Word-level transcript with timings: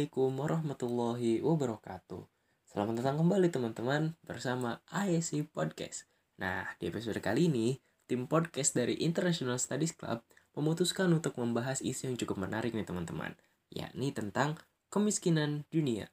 Assalamualaikum 0.00 0.32
warahmatullahi 0.32 1.32
wabarakatuh. 1.44 2.24
Selamat 2.72 3.04
datang 3.04 3.20
kembali 3.20 3.52
teman-teman 3.52 4.16
bersama 4.24 4.80
ISC 4.88 5.44
Podcast. 5.52 6.08
Nah, 6.40 6.64
di 6.80 6.88
episode 6.88 7.20
kali 7.20 7.52
ini, 7.52 7.76
tim 8.08 8.24
podcast 8.24 8.72
dari 8.72 8.96
International 9.04 9.60
Studies 9.60 9.92
Club 9.92 10.24
memutuskan 10.56 11.12
untuk 11.12 11.36
membahas 11.36 11.84
isu 11.84 12.08
yang 12.08 12.16
cukup 12.16 12.40
menarik 12.40 12.72
nih 12.72 12.88
teman-teman, 12.88 13.36
yakni 13.68 14.08
tentang 14.16 14.56
kemiskinan 14.88 15.68
dunia. 15.68 16.08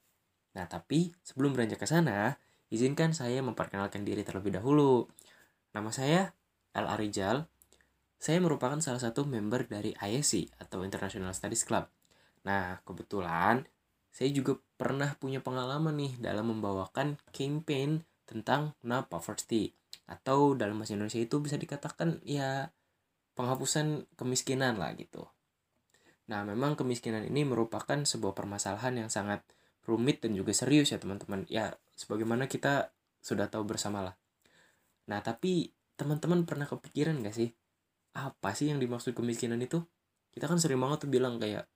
Nah, 0.52 0.68
tapi 0.68 1.16
sebelum 1.24 1.56
beranjak 1.56 1.80
ke 1.80 1.88
sana, 1.88 2.36
izinkan 2.68 3.16
saya 3.16 3.40
memperkenalkan 3.40 4.04
diri 4.04 4.28
terlebih 4.28 4.52
dahulu. 4.52 5.08
Nama 5.72 5.90
saya 5.96 6.36
El 6.76 6.92
Arijal. 6.92 7.48
Saya 8.20 8.44
merupakan 8.44 8.84
salah 8.84 9.00
satu 9.00 9.24
member 9.24 9.64
dari 9.72 9.96
ISC 9.96 10.52
atau 10.60 10.84
International 10.84 11.32
Studies 11.32 11.64
Club 11.64 11.88
Nah, 12.48 12.80
kebetulan 12.88 13.68
saya 14.18 14.34
juga 14.34 14.58
pernah 14.82 15.14
punya 15.22 15.46
pengalaman 15.46 15.94
nih 15.94 16.18
dalam 16.18 16.50
membawakan 16.50 17.22
campaign 17.30 18.02
tentang 18.26 18.74
no 18.82 19.06
poverty 19.06 19.78
atau 20.10 20.58
dalam 20.58 20.82
bahasa 20.82 20.98
Indonesia 20.98 21.22
itu 21.22 21.38
bisa 21.38 21.54
dikatakan 21.54 22.26
ya 22.26 22.74
penghapusan 23.38 24.10
kemiskinan 24.18 24.82
lah 24.82 24.98
gitu. 24.98 25.30
Nah, 26.34 26.42
memang 26.42 26.74
kemiskinan 26.74 27.30
ini 27.30 27.46
merupakan 27.46 27.94
sebuah 27.94 28.34
permasalahan 28.34 29.06
yang 29.06 29.10
sangat 29.14 29.46
rumit 29.86 30.26
dan 30.26 30.34
juga 30.34 30.50
serius 30.50 30.90
ya 30.90 30.98
teman-teman. 30.98 31.46
Ya, 31.46 31.78
sebagaimana 31.94 32.50
kita 32.50 32.90
sudah 33.22 33.54
tahu 33.54 33.70
bersama 33.70 34.02
lah. 34.02 34.16
Nah, 35.14 35.22
tapi 35.22 35.78
teman-teman 35.94 36.44
pernah 36.50 36.66
kepikiran 36.66 37.22
gak 37.22 37.38
sih? 37.38 37.54
Apa 38.18 38.58
sih 38.58 38.74
yang 38.74 38.82
dimaksud 38.82 39.14
kemiskinan 39.14 39.62
itu? 39.62 39.86
Kita 40.34 40.50
kan 40.50 40.58
sering 40.58 40.82
banget 40.82 41.06
tuh 41.06 41.12
bilang 41.14 41.38
kayak 41.38 41.70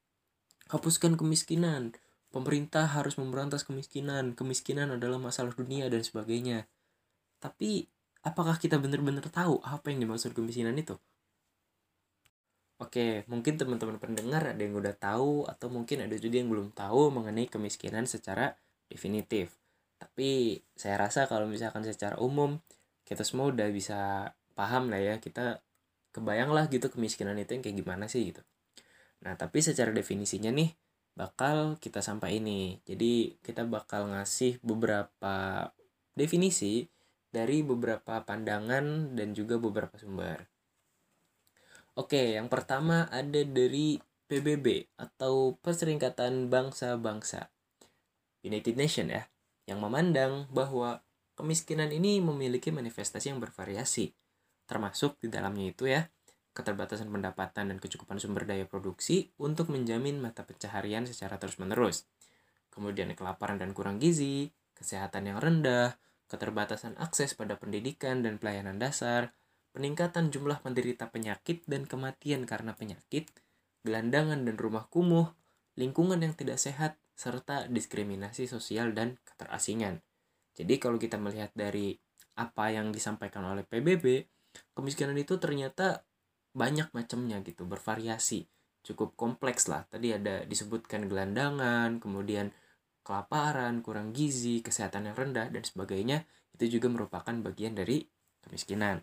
hapuskan 0.74 1.16
kemiskinan 1.16 1.94
pemerintah 2.32 2.88
harus 2.88 3.20
memberantas 3.20 3.68
kemiskinan 3.68 4.34
kemiskinan 4.34 4.96
adalah 4.96 5.20
masalah 5.20 5.52
dunia 5.54 5.92
dan 5.92 6.02
sebagainya 6.02 6.66
tapi 7.44 7.86
apakah 8.24 8.56
kita 8.58 8.80
benar-benar 8.80 9.28
tahu 9.28 9.60
apa 9.62 9.92
yang 9.92 10.08
dimaksud 10.08 10.32
kemiskinan 10.34 10.74
itu 10.80 10.96
Oke, 12.82 13.22
mungkin 13.30 13.62
teman-teman 13.62 14.02
pendengar 14.02 14.42
ada 14.42 14.58
yang 14.58 14.74
udah 14.74 14.98
tahu 14.98 15.46
atau 15.46 15.70
mungkin 15.70 16.02
ada 16.02 16.18
juga 16.18 16.42
yang 16.42 16.50
belum 16.50 16.74
tahu 16.74 17.14
mengenai 17.14 17.46
kemiskinan 17.46 18.10
secara 18.10 18.58
definitif. 18.90 19.54
Tapi 20.02 20.58
saya 20.74 20.98
rasa 20.98 21.30
kalau 21.30 21.46
misalkan 21.46 21.86
secara 21.86 22.18
umum 22.18 22.58
kita 23.06 23.22
semua 23.22 23.54
udah 23.54 23.70
bisa 23.70 24.34
paham 24.58 24.90
lah 24.90 24.98
ya, 24.98 25.22
kita 25.22 25.62
kebayang 26.10 26.50
lah 26.50 26.66
gitu 26.74 26.90
kemiskinan 26.90 27.38
itu 27.38 27.54
yang 27.54 27.62
kayak 27.62 27.78
gimana 27.86 28.10
sih 28.10 28.34
gitu. 28.34 28.42
Nah, 29.22 29.38
tapi 29.38 29.62
secara 29.62 29.94
definisinya 29.94 30.50
nih 30.50 30.74
bakal 31.22 31.78
kita 31.78 32.02
sampai 32.02 32.42
ini. 32.42 32.82
Jadi 32.82 33.38
kita 33.46 33.62
bakal 33.70 34.10
ngasih 34.10 34.58
beberapa 34.66 35.70
definisi 36.18 36.90
dari 37.30 37.62
beberapa 37.62 38.26
pandangan 38.26 39.14
dan 39.14 39.38
juga 39.38 39.62
beberapa 39.62 39.94
sumber. 40.02 40.50
Oke, 41.94 42.42
yang 42.42 42.50
pertama 42.50 43.06
ada 43.14 43.46
dari 43.46 44.02
PBB 44.26 44.98
atau 44.98 45.54
Perserikatan 45.62 46.50
Bangsa-Bangsa. 46.50 47.54
United 48.42 48.74
Nation 48.74 49.14
ya, 49.14 49.30
yang 49.70 49.78
memandang 49.78 50.50
bahwa 50.50 51.06
kemiskinan 51.38 51.94
ini 51.94 52.18
memiliki 52.18 52.74
manifestasi 52.74 53.30
yang 53.30 53.38
bervariasi, 53.38 54.18
termasuk 54.66 55.22
di 55.22 55.30
dalamnya 55.30 55.70
itu 55.70 55.86
ya, 55.86 56.10
keterbatasan 56.52 57.08
pendapatan 57.08 57.72
dan 57.72 57.78
kecukupan 57.80 58.20
sumber 58.20 58.44
daya 58.44 58.68
produksi 58.68 59.32
untuk 59.40 59.72
menjamin 59.72 60.20
mata 60.20 60.44
pencaharian 60.44 61.08
secara 61.08 61.40
terus-menerus. 61.40 62.08
Kemudian 62.72 63.12
kelaparan 63.16 63.60
dan 63.60 63.72
kurang 63.72 64.00
gizi, 64.00 64.52
kesehatan 64.76 65.32
yang 65.32 65.40
rendah, 65.40 65.96
keterbatasan 66.32 66.96
akses 67.00 67.36
pada 67.36 67.60
pendidikan 67.60 68.24
dan 68.24 68.40
pelayanan 68.40 68.80
dasar, 68.80 69.36
peningkatan 69.76 70.32
jumlah 70.32 70.60
penderita 70.64 71.08
penyakit 71.12 71.64
dan 71.68 71.88
kematian 71.88 72.48
karena 72.48 72.76
penyakit, 72.76 73.32
gelandangan 73.84 74.44
dan 74.48 74.56
rumah 74.56 74.88
kumuh, 74.88 75.32
lingkungan 75.76 76.20
yang 76.20 76.36
tidak 76.36 76.60
sehat, 76.60 77.00
serta 77.16 77.68
diskriminasi 77.68 78.48
sosial 78.48 78.96
dan 78.96 79.20
keterasingan. 79.28 80.00
Jadi 80.56 80.80
kalau 80.80 81.00
kita 81.00 81.16
melihat 81.16 81.52
dari 81.56 81.96
apa 82.36 82.72
yang 82.72 82.92
disampaikan 82.92 83.44
oleh 83.48 83.64
PBB, 83.68 84.26
kemiskinan 84.76 85.16
itu 85.20 85.40
ternyata 85.40 86.04
banyak 86.52 86.92
macamnya 86.92 87.40
gitu 87.44 87.64
bervariasi. 87.68 88.48
Cukup 88.82 89.14
kompleks 89.14 89.70
lah. 89.70 89.86
Tadi 89.88 90.12
ada 90.16 90.44
disebutkan 90.44 91.06
gelandangan 91.06 92.02
kemudian 92.02 92.50
kelaparan 93.02 93.82
kurang 93.82 94.14
gizi 94.14 94.62
kesehatan 94.62 95.12
yang 95.12 95.16
rendah 95.16 95.48
dan 95.50 95.64
sebagainya. 95.64 96.26
Itu 96.56 96.80
juga 96.80 96.92
merupakan 96.92 97.34
bagian 97.34 97.78
dari 97.78 98.04
kemiskinan. 98.44 99.02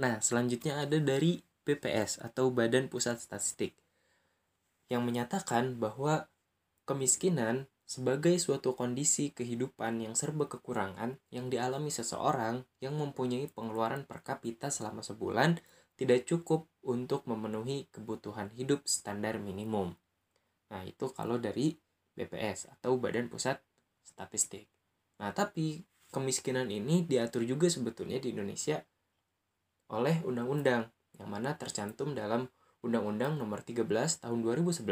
Nah 0.00 0.18
selanjutnya 0.20 0.84
ada 0.84 0.98
dari 0.98 1.40
BPS 1.64 2.24
atau 2.24 2.50
Badan 2.50 2.88
Pusat 2.88 3.20
Statistik 3.20 3.76
yang 4.90 5.06
menyatakan 5.06 5.78
bahwa 5.78 6.26
kemiskinan 6.88 7.70
sebagai 7.86 8.38
suatu 8.38 8.74
kondisi 8.78 9.34
kehidupan 9.34 9.98
yang 10.02 10.14
serba 10.14 10.46
kekurangan 10.46 11.18
yang 11.30 11.50
dialami 11.50 11.90
seseorang 11.90 12.62
yang 12.78 12.94
mempunyai 12.94 13.50
pengeluaran 13.50 14.06
per 14.06 14.22
kapita 14.22 14.70
selama 14.70 15.02
sebulan 15.02 15.58
tidak 16.00 16.24
cukup 16.24 16.64
untuk 16.80 17.28
memenuhi 17.28 17.92
kebutuhan 17.92 18.48
hidup 18.56 18.88
standar 18.88 19.36
minimum. 19.36 19.92
Nah, 20.72 20.80
itu 20.88 21.12
kalau 21.12 21.36
dari 21.36 21.76
BPS 22.16 22.72
atau 22.72 22.96
Badan 22.96 23.28
Pusat 23.28 23.60
Statistik. 24.00 24.64
Nah, 25.20 25.36
tapi 25.36 25.84
kemiskinan 26.08 26.72
ini 26.72 27.04
diatur 27.04 27.44
juga 27.44 27.68
sebetulnya 27.68 28.16
di 28.16 28.32
Indonesia 28.32 28.80
oleh 29.92 30.24
undang-undang 30.24 30.88
yang 31.20 31.28
mana 31.28 31.60
tercantum 31.60 32.16
dalam 32.16 32.48
Undang-Undang 32.80 33.36
Nomor 33.36 33.60
13 33.60 33.84
Tahun 34.24 34.38
2011 34.40 34.88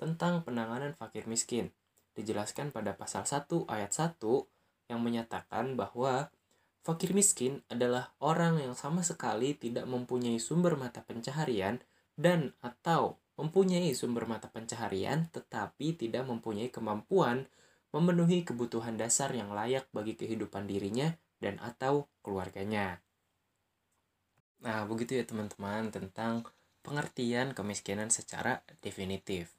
tentang 0.00 0.40
penanganan 0.48 0.96
fakir 0.96 1.28
miskin. 1.28 1.76
Dijelaskan 2.16 2.72
pada 2.72 2.96
pasal 2.96 3.28
1 3.28 3.68
ayat 3.68 3.92
1 3.92 4.16
yang 4.88 5.04
menyatakan 5.04 5.76
bahwa 5.76 6.32
Fakir 6.88 7.12
miskin 7.12 7.60
adalah 7.68 8.16
orang 8.16 8.64
yang 8.64 8.72
sama 8.72 9.04
sekali 9.04 9.52
tidak 9.52 9.84
mempunyai 9.84 10.40
sumber 10.40 10.72
mata 10.72 11.04
pencaharian 11.04 11.84
dan 12.16 12.56
atau 12.64 13.20
mempunyai 13.36 13.92
sumber 13.92 14.24
mata 14.24 14.48
pencaharian 14.48 15.28
tetapi 15.28 16.00
tidak 16.00 16.24
mempunyai 16.24 16.72
kemampuan 16.72 17.44
memenuhi 17.92 18.40
kebutuhan 18.40 18.96
dasar 18.96 19.36
yang 19.36 19.52
layak 19.52 19.84
bagi 19.92 20.16
kehidupan 20.16 20.64
dirinya 20.64 21.12
dan 21.44 21.60
atau 21.60 22.08
keluarganya. 22.24 23.04
Nah, 24.64 24.88
begitu 24.88 25.20
ya 25.20 25.28
teman-teman 25.28 25.92
tentang 25.92 26.48
pengertian 26.80 27.52
kemiskinan 27.52 28.08
secara 28.08 28.64
definitif. 28.80 29.52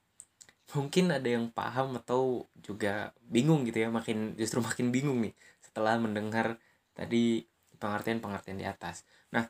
Mungkin 0.74 1.14
ada 1.14 1.30
yang 1.30 1.54
paham 1.54 1.94
atau 1.94 2.50
juga 2.58 3.14
bingung 3.22 3.70
gitu 3.70 3.86
ya, 3.86 3.94
makin 3.94 4.34
justru 4.34 4.66
makin 4.66 4.90
bingung 4.90 5.22
nih 5.22 5.38
setelah 5.62 6.02
mendengar 6.02 6.58
tadi 7.00 7.48
pengertian-pengertian 7.80 8.60
di 8.60 8.68
atas. 8.68 9.08
Nah, 9.32 9.48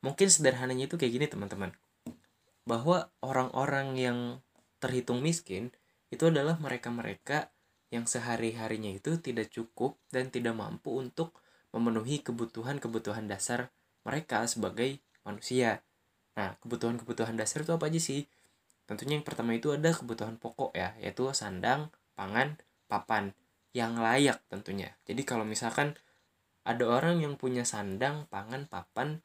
mungkin 0.00 0.32
sederhananya 0.32 0.88
itu 0.88 0.96
kayak 0.96 1.12
gini 1.12 1.26
teman-teman. 1.28 1.76
Bahwa 2.64 3.12
orang-orang 3.20 3.92
yang 4.00 4.18
terhitung 4.80 5.20
miskin 5.20 5.68
itu 6.08 6.32
adalah 6.32 6.56
mereka-mereka 6.56 7.52
yang 7.92 8.08
sehari-harinya 8.08 8.88
itu 8.88 9.20
tidak 9.20 9.52
cukup 9.52 10.00
dan 10.08 10.32
tidak 10.32 10.56
mampu 10.56 10.96
untuk 10.96 11.36
memenuhi 11.76 12.24
kebutuhan-kebutuhan 12.24 13.28
dasar 13.28 13.68
mereka 14.08 14.48
sebagai 14.48 15.04
manusia. 15.28 15.84
Nah, 16.40 16.56
kebutuhan-kebutuhan 16.64 17.36
dasar 17.36 17.68
itu 17.68 17.76
apa 17.76 17.92
aja 17.92 18.00
sih? 18.00 18.24
Tentunya 18.88 19.20
yang 19.20 19.26
pertama 19.28 19.52
itu 19.52 19.76
ada 19.76 19.92
kebutuhan 19.92 20.40
pokok 20.40 20.72
ya, 20.72 20.96
yaitu 21.00 21.28
sandang, 21.36 21.92
pangan, 22.16 22.56
papan 22.88 23.36
yang 23.76 23.96
layak 23.96 24.40
tentunya. 24.48 24.96
Jadi 25.04 25.22
kalau 25.24 25.44
misalkan 25.44 25.96
ada 26.62 26.84
orang 26.86 27.22
yang 27.22 27.34
punya 27.34 27.66
sandang 27.66 28.30
pangan 28.30 28.70
papan 28.70 29.18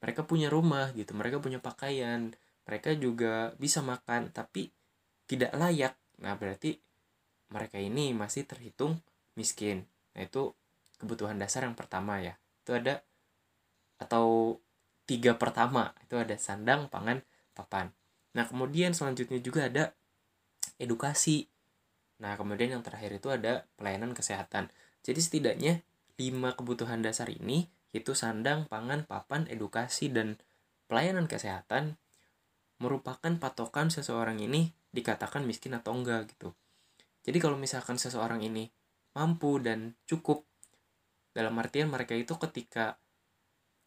mereka 0.00 0.28
punya 0.28 0.52
rumah 0.52 0.92
gitu 0.92 1.16
mereka 1.16 1.40
punya 1.40 1.56
pakaian 1.58 2.36
mereka 2.66 2.90
juga 2.98 3.54
bisa 3.62 3.78
makan 3.80 4.34
tapi 4.34 4.74
tidak 5.30 5.54
layak. 5.54 5.94
Nah 6.22 6.34
berarti 6.34 6.74
mereka 7.54 7.78
ini 7.78 8.10
masih 8.10 8.42
terhitung 8.42 8.98
miskin. 9.38 9.86
Nah 10.18 10.26
itu 10.26 10.50
kebutuhan 10.98 11.38
dasar 11.38 11.62
yang 11.62 11.78
pertama 11.78 12.18
ya. 12.18 12.34
Itu 12.66 12.74
ada 12.74 13.06
atau 14.02 14.58
tiga 15.06 15.38
pertama 15.38 15.94
itu 16.02 16.18
ada 16.18 16.34
sandang 16.34 16.90
pangan 16.90 17.22
papan. 17.54 17.94
Nah 18.34 18.44
kemudian 18.50 18.90
selanjutnya 18.92 19.38
juga 19.38 19.70
ada 19.70 19.94
edukasi. 20.82 21.46
Nah 22.18 22.34
kemudian 22.34 22.74
yang 22.74 22.82
terakhir 22.82 23.14
itu 23.14 23.30
ada 23.30 23.70
pelayanan 23.78 24.10
kesehatan. 24.10 24.74
Jadi 25.06 25.20
setidaknya 25.22 25.86
lima 26.16 26.56
kebutuhan 26.56 27.04
dasar 27.04 27.28
ini 27.28 27.68
yaitu 27.94 28.12
sandang, 28.12 28.68
pangan, 28.68 29.08
papan, 29.08 29.48
edukasi, 29.48 30.12
dan 30.12 30.36
pelayanan 30.84 31.24
kesehatan 31.24 31.96
merupakan 32.76 33.32
patokan 33.40 33.88
seseorang 33.88 34.36
ini 34.36 34.76
dikatakan 34.92 35.48
miskin 35.48 35.72
atau 35.76 35.96
enggak 35.96 36.28
gitu. 36.36 36.52
Jadi 37.24 37.38
kalau 37.40 37.56
misalkan 37.56 37.96
seseorang 37.96 38.44
ini 38.44 38.68
mampu 39.16 39.56
dan 39.64 39.96
cukup 40.04 40.44
dalam 41.32 41.56
artian 41.56 41.88
mereka 41.88 42.12
itu 42.12 42.36
ketika 42.36 43.00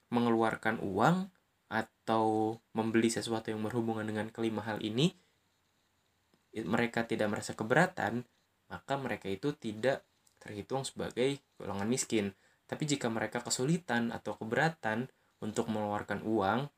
mengeluarkan 0.10 0.82
uang 0.82 1.30
atau 1.70 2.58
membeli 2.74 3.14
sesuatu 3.14 3.54
yang 3.54 3.62
berhubungan 3.62 4.10
dengan 4.10 4.34
kelima 4.34 4.66
hal 4.66 4.82
ini 4.82 5.14
mereka 6.66 7.06
tidak 7.06 7.30
merasa 7.30 7.54
keberatan 7.54 8.26
maka 8.74 8.98
mereka 8.98 9.30
itu 9.30 9.54
tidak 9.54 10.02
terhitung 10.40 10.88
sebagai 10.88 11.38
golongan 11.60 11.88
miskin 11.88 12.26
tapi 12.66 12.88
jika 12.88 13.12
mereka 13.12 13.44
kesulitan 13.44 14.10
atau 14.16 14.40
keberatan 14.40 15.12
untuk 15.44 15.68
mengeluarkan 15.70 16.24
uang 16.26 16.70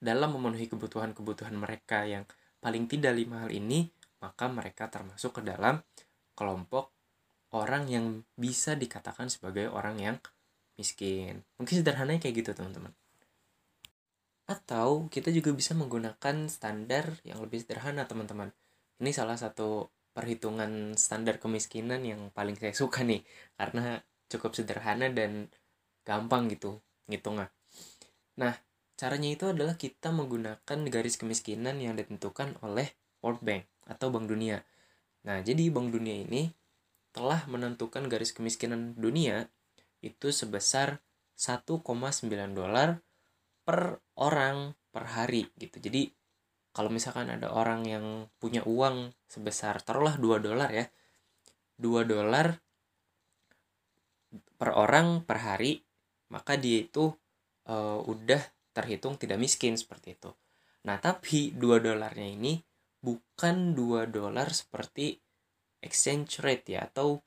dalam 0.00 0.30
memenuhi 0.32 0.68
kebutuhan-kebutuhan 0.70 1.56
mereka 1.56 2.04
yang 2.04 2.24
paling 2.60 2.86
tidak 2.86 3.16
lima 3.16 3.44
hal 3.44 3.50
ini 3.50 3.88
maka 4.20 4.48
mereka 4.48 4.88
termasuk 4.88 5.40
ke 5.40 5.42
dalam 5.44 5.80
kelompok 6.36 6.92
orang 7.56 7.88
yang 7.88 8.06
bisa 8.36 8.76
dikatakan 8.76 9.32
sebagai 9.32 9.72
orang 9.72 9.96
yang 9.96 10.16
miskin. 10.76 11.40
Mungkin 11.56 11.80
sederhananya 11.80 12.20
kayak 12.20 12.44
gitu 12.44 12.50
teman-teman. 12.52 12.92
Atau 14.46 15.08
kita 15.10 15.32
juga 15.32 15.50
bisa 15.56 15.72
menggunakan 15.72 16.46
standar 16.52 17.18
yang 17.24 17.40
lebih 17.42 17.64
sederhana 17.64 18.04
teman-teman. 18.04 18.52
Ini 19.00 19.10
salah 19.10 19.40
satu 19.40 19.88
perhitungan 20.16 20.96
standar 20.96 21.36
kemiskinan 21.36 22.00
yang 22.00 22.32
paling 22.32 22.56
saya 22.56 22.72
suka 22.72 23.04
nih 23.04 23.20
karena 23.60 24.00
cukup 24.32 24.56
sederhana 24.56 25.12
dan 25.12 25.52
gampang 26.08 26.48
gitu 26.48 26.80
ngitungnya. 27.12 27.52
Nah, 28.40 28.56
caranya 28.96 29.28
itu 29.28 29.44
adalah 29.52 29.76
kita 29.76 30.08
menggunakan 30.16 30.78
garis 30.88 31.20
kemiskinan 31.20 31.76
yang 31.84 32.00
ditentukan 32.00 32.56
oleh 32.64 32.96
World 33.20 33.44
Bank 33.44 33.68
atau 33.84 34.08
Bank 34.08 34.24
Dunia. 34.24 34.64
Nah, 35.28 35.44
jadi 35.44 35.68
Bank 35.68 35.92
Dunia 35.92 36.24
ini 36.24 36.48
telah 37.12 37.44
menentukan 37.44 38.08
garis 38.08 38.32
kemiskinan 38.32 38.96
dunia 38.96 39.52
itu 40.00 40.32
sebesar 40.32 41.04
1,9 41.36 41.84
dolar 42.56 43.04
per 43.68 44.00
orang 44.16 44.72
per 44.88 45.04
hari 45.12 45.52
gitu. 45.60 45.76
Jadi 45.76 46.15
kalau 46.76 46.92
misalkan 46.92 47.32
ada 47.32 47.48
orang 47.48 47.88
yang 47.88 48.28
punya 48.36 48.60
uang 48.68 49.16
sebesar 49.24 49.80
taruhlah 49.80 50.20
2 50.20 50.44
dolar 50.44 50.68
ya. 50.68 50.84
2 51.80 52.04
dolar 52.04 52.60
per 54.60 54.70
orang 54.76 55.24
per 55.24 55.40
hari, 55.40 55.80
maka 56.28 56.60
dia 56.60 56.84
itu 56.84 57.08
uh, 57.72 58.04
udah 58.04 58.44
terhitung 58.76 59.16
tidak 59.16 59.40
miskin 59.40 59.80
seperti 59.80 60.20
itu. 60.20 60.36
Nah, 60.84 61.00
tapi 61.00 61.56
2 61.56 61.80
dolarnya 61.80 62.28
ini 62.28 62.60
bukan 63.00 63.72
2 63.72 64.12
dolar 64.12 64.52
seperti 64.52 65.16
exchange 65.80 66.44
rate 66.44 66.76
ya 66.76 66.84
atau 66.84 67.24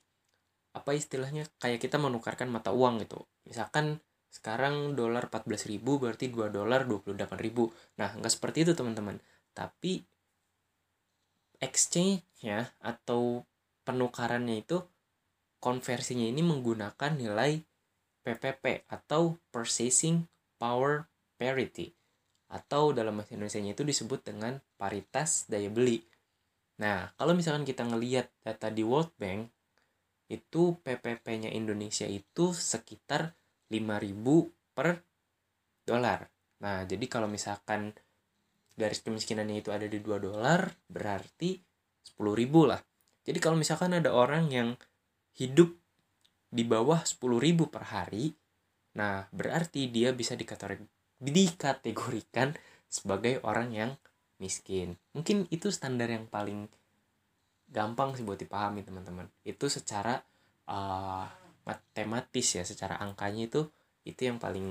apa 0.70 0.94
istilahnya 0.94 1.50
kayak 1.58 1.82
kita 1.82 1.98
menukarkan 1.98 2.46
mata 2.46 2.70
uang 2.70 3.02
gitu. 3.02 3.26
Misalkan 3.50 3.98
sekarang 4.30 4.94
dolar 4.94 5.26
14.000 5.26 5.82
berarti 5.82 6.30
2 6.30 6.54
dolar 6.54 6.86
28.000. 6.86 7.98
Nah, 7.98 8.10
nggak 8.14 8.30
seperti 8.32 8.62
itu 8.62 8.72
teman-teman. 8.78 9.18
Tapi 9.52 10.02
exchange-nya 11.60 12.72
atau 12.80 13.44
penukarannya 13.84 14.64
itu 14.64 14.80
konversinya 15.60 16.24
ini 16.24 16.40
menggunakan 16.40 17.12
nilai 17.14 17.60
PPP 18.24 18.88
atau 18.88 19.36
purchasing 19.52 20.28
power 20.56 21.08
parity 21.36 21.92
atau 22.50 22.90
dalam 22.90 23.20
bahasa 23.20 23.38
Indonesia 23.38 23.62
itu 23.62 23.86
disebut 23.86 24.26
dengan 24.26 24.58
paritas 24.74 25.46
daya 25.46 25.70
beli. 25.70 26.02
Nah, 26.82 27.12
kalau 27.14 27.36
misalkan 27.36 27.62
kita 27.62 27.86
ngelihat 27.86 28.26
data 28.42 28.72
di 28.72 28.82
World 28.82 29.14
Bank, 29.20 29.52
itu 30.30 30.78
PPP-nya 30.82 31.50
Indonesia 31.54 32.06
itu 32.06 32.50
sekitar 32.54 33.34
5000 33.70 34.50
per 34.74 35.02
dolar. 35.86 36.26
Nah, 36.62 36.86
jadi 36.86 37.02
kalau 37.06 37.30
misalkan 37.30 37.94
garis 38.80 39.04
kemiskinannya 39.04 39.60
itu 39.60 39.68
ada 39.68 39.84
di 39.84 40.00
2 40.00 40.16
dolar, 40.16 40.72
berarti 40.88 41.60
10.000 42.16 42.64
lah. 42.64 42.80
Jadi 43.28 43.36
kalau 43.36 43.60
misalkan 43.60 43.92
ada 43.92 44.16
orang 44.16 44.48
yang 44.48 44.80
hidup 45.36 45.76
di 46.48 46.64
bawah 46.64 47.04
10.000 47.04 47.68
per 47.68 47.84
hari, 47.92 48.32
nah 48.96 49.28
berarti 49.30 49.92
dia 49.92 50.16
bisa 50.16 50.32
dikategorikan 51.20 52.56
sebagai 52.88 53.44
orang 53.44 53.68
yang 53.70 53.92
miskin. 54.40 54.96
Mungkin 55.12 55.46
itu 55.52 55.68
standar 55.68 56.08
yang 56.08 56.24
paling 56.26 56.66
gampang 57.70 58.16
sih 58.18 58.24
buat 58.26 58.40
dipahami 58.40 58.82
teman-teman. 58.82 59.30
Itu 59.46 59.70
secara 59.70 60.18
uh, 60.66 61.28
matematis 61.62 62.56
ya, 62.56 62.64
secara 62.66 62.98
angkanya 62.98 63.46
itu 63.46 63.68
itu 64.08 64.26
yang 64.26 64.40
paling 64.40 64.66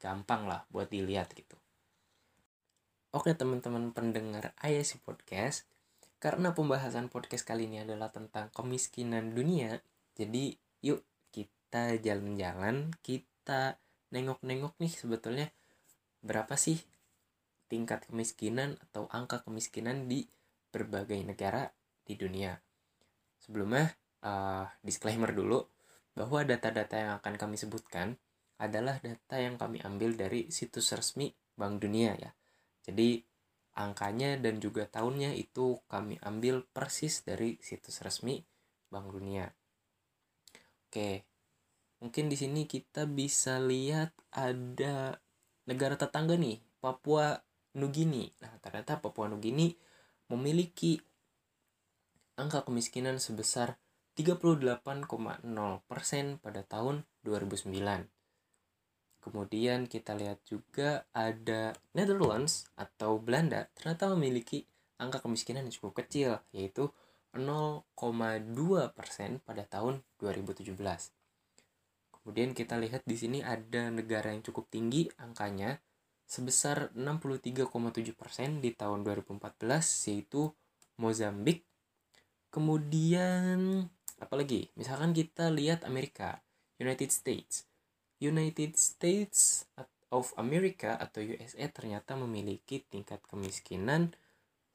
gampang 0.00 0.46
lah 0.46 0.64
buat 0.70 0.88
dilihat 0.88 1.34
gitu. 1.34 1.58
Oke 3.14 3.38
teman-teman 3.38 3.94
pendengar 3.94 4.50
ISC 4.58 4.98
Podcast, 5.06 5.68
karena 6.18 6.56
pembahasan 6.56 7.06
podcast 7.06 7.46
kali 7.46 7.70
ini 7.70 7.86
adalah 7.86 8.10
tentang 8.10 8.50
kemiskinan 8.50 9.30
dunia, 9.30 9.78
jadi 10.18 10.58
yuk 10.82 11.06
kita 11.30 11.94
jalan-jalan, 12.02 12.90
kita 13.06 13.78
nengok-nengok 14.10 14.74
nih 14.82 14.90
sebetulnya 14.90 15.46
berapa 16.24 16.58
sih 16.58 16.82
tingkat 17.70 18.06
kemiskinan 18.10 18.74
atau 18.90 19.06
angka 19.14 19.42
kemiskinan 19.46 20.10
di 20.10 20.26
berbagai 20.74 21.22
negara 21.22 21.70
di 22.02 22.18
dunia. 22.18 22.58
Sebelumnya, 23.38 23.94
uh, 24.26 24.66
disclaimer 24.82 25.30
dulu 25.30 25.62
bahwa 26.16 26.42
data-data 26.42 26.96
yang 26.96 27.12
akan 27.22 27.34
kami 27.38 27.54
sebutkan 27.54 28.18
adalah 28.56 28.98
data 28.98 29.36
yang 29.36 29.60
kami 29.60 29.78
ambil 29.84 30.16
dari 30.16 30.48
situs 30.48 30.90
resmi 30.96 31.30
Bank 31.54 31.78
Dunia 31.84 32.16
ya. 32.16 32.32
Jadi 32.86 33.20
angkanya 33.76 34.40
dan 34.40 34.62
juga 34.62 34.88
tahunnya 34.88 35.36
itu 35.36 35.82
kami 35.90 36.16
ambil 36.24 36.64
persis 36.70 37.20
dari 37.26 37.60
situs 37.60 38.00
resmi 38.00 38.40
Bank 38.88 39.12
Dunia. 39.12 39.50
Oke, 40.86 41.26
mungkin 42.00 42.30
di 42.30 42.36
sini 42.38 42.64
kita 42.64 43.04
bisa 43.04 43.60
lihat 43.60 44.14
ada 44.32 45.18
negara 45.66 45.98
tetangga 45.98 46.38
nih 46.38 46.62
Papua 46.78 47.34
Nugini 47.76 48.32
nah 48.40 48.52
ternyata 48.62 49.02
Papua 49.02 49.28
Nugini 49.28 49.74
memiliki 50.32 50.96
angka 52.36 52.64
kemiskinan 52.64 53.18
sebesar 53.18 53.80
38,0% 54.16 54.84
pada 56.40 56.60
tahun 56.64 57.04
2009 57.24 58.15
kemudian 59.26 59.90
kita 59.90 60.14
lihat 60.14 60.38
juga 60.46 61.02
ada 61.10 61.74
Netherlands 61.98 62.70
atau 62.78 63.18
Belanda 63.18 63.66
ternyata 63.74 64.06
memiliki 64.14 64.62
angka 65.02 65.18
kemiskinan 65.18 65.66
yang 65.66 65.74
cukup 65.74 66.06
kecil 66.06 66.38
yaitu 66.54 66.94
0,2% 67.34 67.84
pada 69.42 69.62
tahun 69.66 70.00
2017 70.22 70.72
Kemudian 72.26 72.58
kita 72.58 72.74
lihat 72.74 73.06
di 73.06 73.14
sini 73.14 73.38
ada 73.38 73.86
negara 73.86 74.34
yang 74.34 74.42
cukup 74.42 74.66
tinggi 74.66 75.06
angkanya 75.14 75.78
sebesar 76.26 76.90
63,7% 76.98 78.58
di 78.58 78.74
tahun 78.74 79.06
2014 79.06 79.38
yaitu 80.10 80.50
Mozambik. 80.98 81.62
Kemudian 82.50 83.86
apalagi? 84.18 84.74
Misalkan 84.74 85.14
kita 85.14 85.54
lihat 85.54 85.86
Amerika, 85.86 86.42
United 86.82 87.14
States. 87.14 87.62
United 88.20 88.76
States 88.80 89.68
of 90.08 90.32
America 90.40 90.96
atau 90.96 91.20
USA 91.20 91.68
ternyata 91.68 92.16
memiliki 92.16 92.80
tingkat 92.88 93.20
kemiskinan 93.28 94.16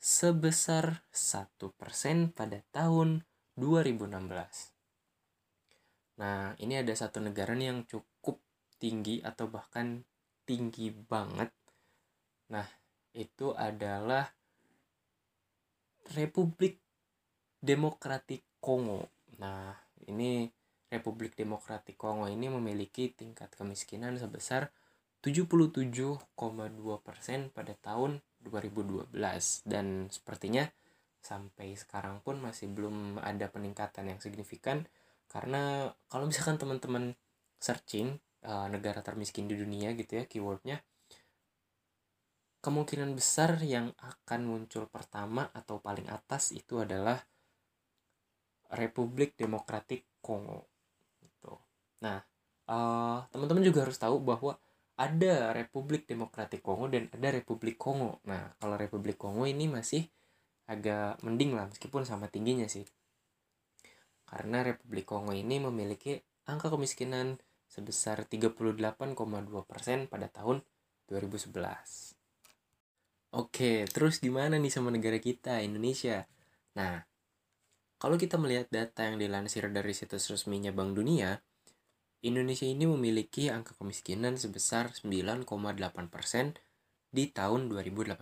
sebesar 0.01 1.05
1% 1.13 2.33
pada 2.33 2.59
tahun 2.73 3.25
2016. 3.57 4.73
Nah, 6.21 6.53
ini 6.61 6.77
ada 6.77 6.93
satu 6.93 7.17
negara 7.21 7.57
nih 7.57 7.73
yang 7.73 7.81
cukup 7.89 8.37
tinggi 8.77 9.21
atau 9.25 9.49
bahkan 9.49 10.05
tinggi 10.45 10.93
banget. 10.93 11.49
Nah, 12.53 12.65
itu 13.13 13.53
adalah 13.57 14.25
Republik 16.13 16.81
Demokratik 17.61 18.57
Kongo. 18.57 19.09
Nah, 19.37 19.73
ini 20.09 20.49
Republik 20.91 21.39
Demokratik 21.39 21.95
Kongo 21.95 22.27
ini 22.27 22.51
memiliki 22.51 23.15
tingkat 23.15 23.55
kemiskinan 23.55 24.19
sebesar 24.19 24.69
77,2% 25.23 26.27
pada 27.55 27.73
tahun 27.79 28.19
2012 28.43 29.15
dan 29.63 30.11
sepertinya 30.11 30.67
sampai 31.21 31.77
sekarang 31.77 32.19
pun 32.25 32.41
masih 32.41 32.67
belum 32.73 33.21
ada 33.21 33.47
peningkatan 33.47 34.09
yang 34.09 34.19
signifikan 34.19 34.83
karena 35.29 35.93
kalau 36.09 36.27
misalkan 36.27 36.57
teman-teman 36.57 37.13
searching 37.61 38.17
uh, 38.43 38.67
negara 38.67 39.05
termiskin 39.05 39.45
di 39.45 39.55
dunia 39.55 39.93
gitu 39.93 40.17
ya 40.17 40.25
keywordnya 40.25 40.81
kemungkinan 42.61 43.13
besar 43.17 43.61
yang 43.61 43.93
akan 44.01 44.41
muncul 44.45 44.89
pertama 44.89 45.49
atau 45.53 45.81
paling 45.81 46.09
atas 46.09 46.53
itu 46.53 46.81
adalah 46.81 47.21
Republik 48.71 49.35
Demokratik 49.35 50.07
Kongo. 50.23 50.70
Nah, 52.01 52.19
uh, 52.69 53.25
teman-teman 53.29 53.63
juga 53.65 53.85
harus 53.85 53.97
tahu 53.97 54.21
bahwa 54.21 54.57
ada 54.97 55.55
Republik 55.55 56.05
Demokratik 56.05 56.61
Kongo 56.61 56.85
dan 56.91 57.09
ada 57.09 57.33
Republik 57.33 57.77
Kongo. 57.81 58.21
Nah, 58.29 58.53
kalau 58.61 58.77
Republik 58.77 59.17
Kongo 59.17 59.49
ini 59.49 59.65
masih 59.65 60.05
agak 60.69 61.17
mending 61.25 61.57
lah 61.57 61.65
meskipun 61.69 62.05
sama 62.05 62.29
tingginya 62.29 62.69
sih. 62.69 62.85
Karena 64.29 64.61
Republik 64.61 65.09
Kongo 65.09 65.33
ini 65.33 65.57
memiliki 65.57 66.21
angka 66.45 66.69
kemiskinan 66.69 67.41
sebesar 67.71 68.27
38,2% 68.27 70.11
pada 70.11 70.27
tahun 70.27 70.61
2011. 71.09 72.21
Oke, 73.31 73.87
terus 73.87 74.19
gimana 74.19 74.59
nih 74.59 74.71
sama 74.71 74.91
negara 74.91 75.15
kita, 75.15 75.63
Indonesia? 75.63 76.27
Nah, 76.75 76.99
kalau 77.95 78.19
kita 78.19 78.35
melihat 78.35 78.67
data 78.67 79.07
yang 79.07 79.15
dilansir 79.15 79.71
dari 79.71 79.95
situs 79.95 80.27
resminya 80.27 80.75
Bank 80.75 80.99
Dunia, 80.99 81.39
Indonesia 82.21 82.69
ini 82.69 82.85
memiliki 82.85 83.49
angka 83.49 83.73
kemiskinan 83.81 84.37
sebesar 84.37 84.93
9,8% 84.93 85.45
di 87.09 87.23
tahun 87.33 87.65
2018. 87.65 88.17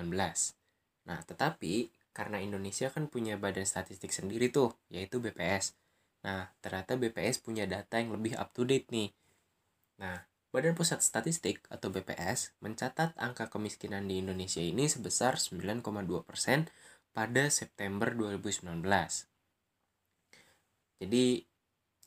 Nah, 1.07 1.19
tetapi 1.27 1.91
karena 2.15 2.39
Indonesia 2.39 2.87
kan 2.87 3.11
punya 3.11 3.35
badan 3.35 3.67
statistik 3.67 4.15
sendiri 4.15 4.47
tuh, 4.49 4.71
yaitu 4.87 5.19
BPS. 5.19 5.75
Nah, 6.23 6.51
ternyata 6.63 6.95
BPS 6.95 7.43
punya 7.43 7.67
data 7.67 7.99
yang 7.99 8.15
lebih 8.15 8.39
up 8.39 8.55
to 8.55 8.63
date 8.63 8.87
nih. 8.91 9.11
Nah, 9.99 10.29
Badan 10.49 10.73
Pusat 10.73 11.05
Statistik 11.05 11.61
atau 11.69 11.93
BPS 11.93 12.57
mencatat 12.65 13.13
angka 13.21 13.53
kemiskinan 13.53 14.09
di 14.09 14.17
Indonesia 14.17 14.63
ini 14.63 14.89
sebesar 14.89 15.37
9,2% 15.37 15.85
pada 17.13 17.43
September 17.53 18.09
2019. 18.17 18.81
Jadi 20.97 21.45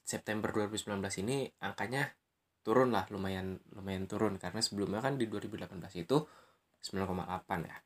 September 0.03 0.51
2019 0.51 0.99
ini 1.23 1.49
angkanya 1.63 2.11
turun 2.63 2.95
lah 2.95 3.07
lumayan 3.11 3.59
lumayan 3.75 4.07
turun 4.07 4.39
karena 4.39 4.63
sebelumnya 4.63 5.03
kan 5.03 5.19
di 5.19 5.27
2018 5.27 5.79
itu 5.99 6.19
9,8 6.83 7.71
ya. 7.71 7.79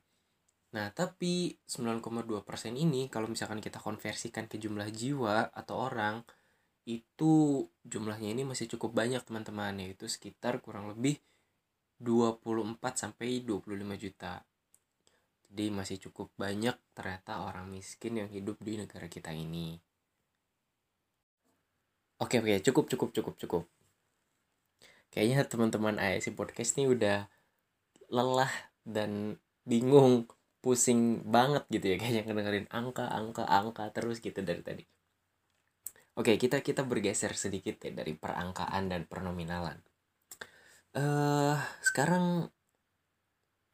Nah, 0.77 0.93
tapi 0.93 1.57
9,2% 1.65 2.77
ini 2.77 3.09
kalau 3.09 3.33
misalkan 3.33 3.65
kita 3.65 3.81
konversikan 3.81 4.45
ke 4.45 4.61
jumlah 4.61 4.89
jiwa 4.93 5.49
atau 5.53 5.89
orang 5.89 6.21
itu 6.87 7.65
jumlahnya 7.83 8.37
ini 8.37 8.43
masih 8.45 8.71
cukup 8.77 8.95
banyak 8.95 9.25
teman-teman 9.25 9.75
yaitu 9.83 10.07
sekitar 10.07 10.61
kurang 10.61 10.93
lebih 10.93 11.19
24 11.99 12.77
sampai 12.95 13.41
25 13.41 13.97
juta. 13.97 14.45
Jadi 15.49 15.67
masih 15.73 15.97
cukup 16.09 16.29
banyak 16.37 16.77
ternyata 16.93 17.41
orang 17.41 17.73
miskin 17.73 18.21
yang 18.21 18.29
hidup 18.29 18.61
di 18.61 18.77
negara 18.77 19.09
kita 19.09 19.33
ini. 19.33 19.86
Oke 22.17 22.41
oke, 22.41 22.65
cukup 22.65 22.89
cukup 22.89 23.09
cukup 23.13 23.35
cukup. 23.37 23.63
Kayaknya 25.13 25.45
teman-teman 25.45 26.01
ASI 26.01 26.33
Podcast 26.33 26.77
ini 26.81 26.89
udah 26.89 27.29
lelah 28.09 28.53
dan 28.89 29.37
bingung, 29.69 30.25
pusing 30.65 31.21
banget 31.29 31.69
gitu 31.69 31.93
ya 31.93 31.97
kayaknya 32.01 32.23
ngedengerin 32.25 32.67
angka, 32.73 33.05
angka, 33.13 33.45
angka 33.45 33.93
terus 33.93 34.25
gitu 34.25 34.41
dari 34.41 34.65
tadi. 34.65 34.85
Oke, 36.17 36.41
kita 36.41 36.65
kita 36.65 36.89
bergeser 36.89 37.37
sedikit 37.37 37.77
ya 37.85 37.93
dari 37.93 38.17
perangkaan 38.17 38.89
dan 38.89 39.05
pernominalan. 39.05 39.77
Uh, 40.97 41.61
sekarang 41.85 42.49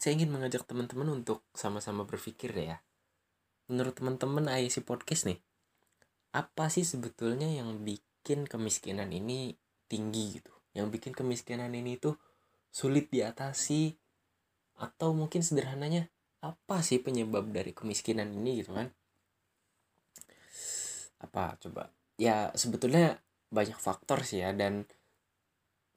saya 0.03 0.19
ingin 0.19 0.35
mengajak 0.35 0.67
teman-teman 0.67 1.23
untuk 1.23 1.47
sama-sama 1.55 2.03
berpikir 2.03 2.51
ya. 2.59 2.83
Menurut 3.71 3.95
teman-teman 3.95 4.51
IC 4.51 4.83
Podcast 4.83 5.31
nih, 5.31 5.39
apa 6.35 6.67
sih 6.67 6.83
sebetulnya 6.83 7.47
yang 7.47 7.87
bikin 7.87 8.12
kemiskinan 8.25 9.11
ini 9.11 9.55
tinggi 9.91 10.41
gitu? 10.41 10.53
Yang 10.73 10.87
bikin 10.99 11.13
kemiskinan 11.13 11.75
ini 11.75 11.99
tuh 11.99 12.17
sulit 12.73 13.13
diatasi 13.13 13.93
atau 14.81 15.13
mungkin 15.13 15.45
sederhananya 15.45 16.09
apa 16.43 16.83
sih 16.83 16.99
penyebab 16.99 17.53
dari 17.53 17.77
kemiskinan 17.77 18.33
ini 18.33 18.65
gitu 18.65 18.73
kan? 18.75 18.89
Apa 21.23 21.55
coba? 21.61 21.93
ya 22.21 22.53
sebetulnya 22.55 23.19
banyak 23.53 23.77
faktor 23.77 24.25
sih 24.25 24.47
ya 24.47 24.55
dan 24.55 24.87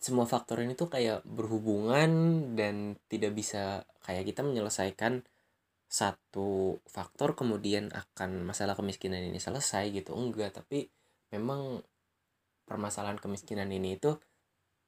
semua 0.01 0.25
faktor 0.25 0.61
ini 0.61 0.73
tuh 0.77 0.91
kayak 0.91 1.21
berhubungan 1.25 2.11
dan 2.53 2.99
tidak 3.09 3.33
bisa 3.33 3.85
kayak 4.05 4.27
kita 4.29 4.41
menyelesaikan 4.45 5.25
satu 5.85 6.81
faktor 6.89 7.37
kemudian 7.37 7.93
akan 7.93 8.43
masalah 8.43 8.75
kemiskinan 8.75 9.23
ini 9.23 9.39
selesai 9.39 9.93
gitu 9.93 10.13
enggak 10.17 10.57
tapi 10.57 10.89
memang 11.31 11.79
permasalahan 12.65 13.21
kemiskinan 13.21 13.69
ini 13.71 13.97
itu 13.97 14.17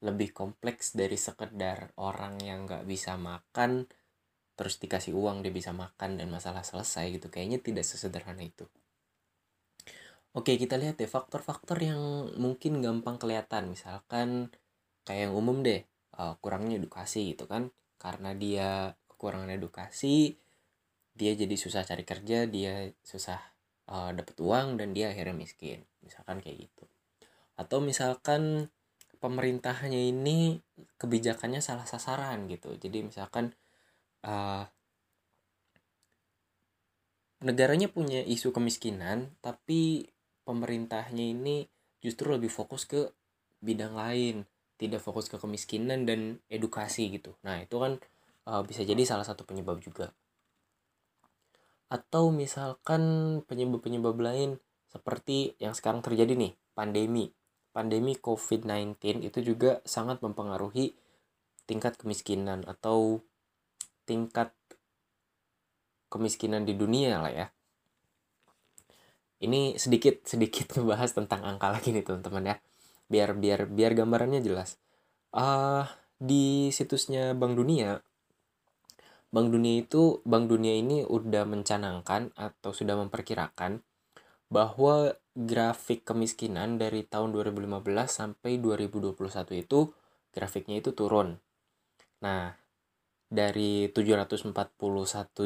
lebih 0.03 0.34
kompleks 0.34 0.93
dari 0.93 1.17
sekedar 1.17 1.93
orang 1.98 2.38
yang 2.41 2.69
nggak 2.69 2.86
bisa 2.86 3.17
makan 3.17 3.89
terus 4.57 4.81
dikasih 4.81 5.13
uang 5.13 5.46
dia 5.46 5.53
bisa 5.53 5.74
makan 5.74 6.17
dan 6.17 6.29
masalah 6.34 6.65
selesai 6.65 7.13
gitu 7.17 7.29
kayaknya 7.29 7.62
tidak 7.62 7.86
sesederhana 7.86 8.41
itu 8.46 8.65
Oke, 10.38 10.53
kita 10.53 10.77
lihat 10.77 11.01
deh 11.01 11.10
faktor-faktor 11.10 11.81
yang 11.81 12.29
mungkin 12.38 12.77
gampang 12.77 13.17
kelihatan. 13.17 13.74
Misalkan 13.74 14.53
kayak 15.01 15.31
yang 15.31 15.34
umum 15.34 15.65
deh, 15.65 15.81
uh, 16.13 16.38
kurangnya 16.38 16.77
edukasi 16.77 17.34
gitu 17.34 17.50
kan. 17.50 17.74
Karena 17.98 18.38
dia 18.38 18.93
kekurangan 19.10 19.50
edukasi, 19.57 20.38
dia 21.17 21.34
jadi 21.34 21.57
susah 21.57 21.81
cari 21.81 22.05
kerja, 22.05 22.46
dia 22.46 22.93
susah 23.01 23.41
uh, 23.89 24.13
dapet 24.13 24.38
uang 24.38 24.77
dan 24.77 24.93
dia 24.93 25.10
akhirnya 25.10 25.34
miskin. 25.34 25.81
Misalkan 26.05 26.38
kayak 26.38 26.69
gitu. 26.69 26.86
Atau 27.58 27.82
misalkan 27.82 28.70
pemerintahnya 29.18 29.98
ini 29.98 30.62
kebijakannya 31.02 31.60
salah 31.60 31.90
sasaran 31.90 32.46
gitu. 32.48 32.78
Jadi 32.78 33.02
misalkan 33.02 33.52
uh, 34.24 34.64
negaranya 37.42 37.90
punya 37.90 38.22
isu 38.22 38.50
kemiskinan 38.54 39.34
tapi 39.42 40.10
pemerintahnya 40.46 41.22
ini 41.22 41.70
justru 42.02 42.34
lebih 42.34 42.50
fokus 42.50 42.86
ke 42.86 43.10
bidang 43.62 43.94
lain 43.98 44.46
tidak 44.78 45.02
fokus 45.02 45.26
ke 45.28 45.42
kemiskinan 45.42 46.06
dan 46.06 46.38
edukasi 46.48 47.10
gitu. 47.10 47.34
Nah 47.42 47.66
itu 47.66 47.82
kan 47.82 47.98
uh, 48.46 48.62
bisa 48.62 48.86
jadi 48.86 49.02
salah 49.04 49.26
satu 49.26 49.44
penyebab 49.44 49.82
juga. 49.82 50.14
Atau 51.90 52.30
misalkan 52.30 53.02
penyebab-penyebab 53.50 54.18
lain 54.22 54.62
seperti 54.88 55.58
yang 55.58 55.74
sekarang 55.74 56.06
terjadi 56.06 56.38
nih 56.38 56.54
pandemi 56.78 57.34
pandemi 57.77 58.17
COVID-19 58.17 59.22
itu 59.22 59.39
juga 59.46 59.86
sangat 59.86 60.25
mempengaruhi 60.25 60.98
tingkat 61.69 61.93
kemiskinan 62.01 62.65
atau 62.65 63.22
tingkat 64.10 64.50
kemiskinan 66.10 66.65
di 66.65 66.74
dunia 66.74 67.22
lah 67.22 67.29
ya. 67.29 67.48
Ini 69.38 69.77
sedikit 69.77 70.25
sedikit 70.25 70.65
ngebahas 70.74 71.13
tentang 71.13 71.46
angka 71.46 71.69
lagi 71.69 71.93
nih 71.93 72.01
teman-teman 72.01 72.50
ya. 72.50 72.55
Biar 73.05 73.38
biar 73.38 73.69
biar 73.69 73.93
gambarannya 73.93 74.41
jelas. 74.41 74.81
Uh, 75.29 75.86
di 76.17 76.74
situsnya 76.74 77.38
Bank 77.38 77.53
Dunia 77.53 78.01
Bank 79.27 79.53
Dunia 79.53 79.86
itu 79.86 80.24
Bank 80.25 80.50
Dunia 80.50 80.74
ini 80.74 81.05
udah 81.05 81.43
mencanangkan 81.46 82.34
atau 82.34 82.72
sudah 82.74 82.98
memperkirakan 82.98 83.84
bahwa 84.48 85.12
grafik 85.36 86.08
kemiskinan 86.08 86.80
dari 86.80 87.04
tahun 87.04 87.36
2015 87.36 87.84
sampai 88.08 88.58
2021 88.58 89.13
itu 89.62 89.92
grafiknya 90.32 90.80
itu 90.80 90.96
turun. 90.96 91.38
Nah, 92.24 92.56
dari 93.27 93.92
741 93.92 94.56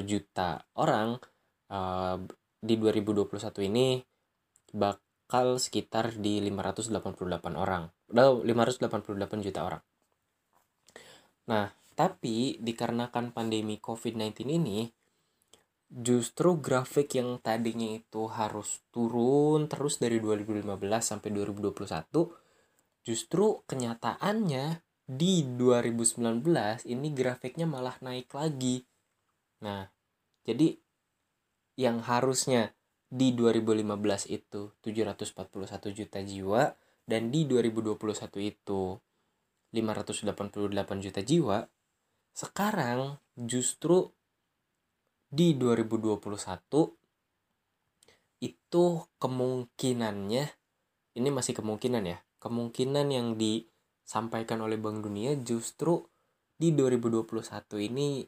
juta 0.05 0.62
orang 0.77 1.17
uh, 1.74 2.17
di 2.62 2.75
2021 2.77 3.70
ini 3.74 4.00
bakal 4.72 5.58
sekitar 5.58 6.13
di 6.15 6.39
588 6.46 7.58
orang. 7.58 7.89
588 8.13 9.46
juta 9.48 9.60
orang. 9.65 9.84
Nah, 11.50 11.74
tapi 11.98 12.62
dikarenakan 12.62 13.34
pandemi 13.34 13.81
COVID-19 13.81 14.46
ini 14.48 14.88
justru 15.91 16.55
grafik 16.55 17.19
yang 17.19 17.43
tadinya 17.43 18.00
itu 18.00 18.31
harus 18.31 18.79
turun 18.95 19.67
terus 19.67 20.00
dari 20.00 20.24
2015 20.24 20.63
sampai 21.03 21.29
2021 21.36 22.31
justru 23.03 23.60
kenyataannya 23.67 24.79
di 25.03 25.43
2019 25.60 26.48
ini 26.88 27.07
grafiknya 27.12 27.67
malah 27.67 28.00
naik 28.00 28.31
lagi. 28.31 28.88
Nah, 29.60 29.91
jadi 30.48 30.79
yang 31.75 32.00
harusnya 32.00 32.71
di 33.12 33.36
2015 33.36 34.31
itu 34.31 34.71
741 34.79 35.91
juta 35.91 36.19
jiwa 36.24 36.71
dan 37.03 37.27
di 37.27 37.43
2021 37.43 38.00
itu 38.39 38.95
588 39.75 41.03
juta 41.03 41.19
jiwa 41.19 41.67
sekarang 42.31 43.19
justru 43.36 44.15
di 45.31 45.55
2021 45.55 46.19
itu 48.43 48.85
kemungkinannya 49.15 50.45
ini 51.15 51.29
masih 51.31 51.55
kemungkinan 51.55 52.03
ya 52.03 52.19
kemungkinan 52.43 53.07
yang 53.07 53.39
disampaikan 53.39 54.59
oleh 54.59 54.75
Bank 54.75 55.07
Dunia 55.07 55.39
justru 55.39 56.03
di 56.59 56.75
2021 56.75 57.41
ini 57.79 58.27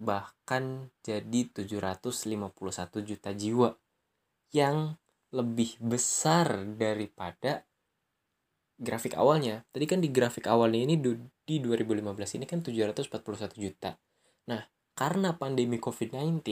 bahkan 0.00 0.88
jadi 1.04 1.52
751 1.52 2.48
juta 3.04 3.30
jiwa 3.36 3.76
yang 4.56 4.96
lebih 5.30 5.76
besar 5.78 6.64
daripada 6.74 7.68
grafik 8.80 9.14
awalnya. 9.14 9.68
Tadi 9.70 9.84
kan 9.84 10.00
di 10.00 10.08
grafik 10.08 10.48
awalnya 10.48 10.80
ini 10.80 10.96
di 10.96 11.56
2015 11.60 12.40
ini 12.40 12.44
kan 12.48 12.64
741 12.64 13.60
juta. 13.60 14.00
Nah, 14.48 14.64
karena 14.94 15.36
pandemi 15.36 15.80
COVID-19 15.80 16.44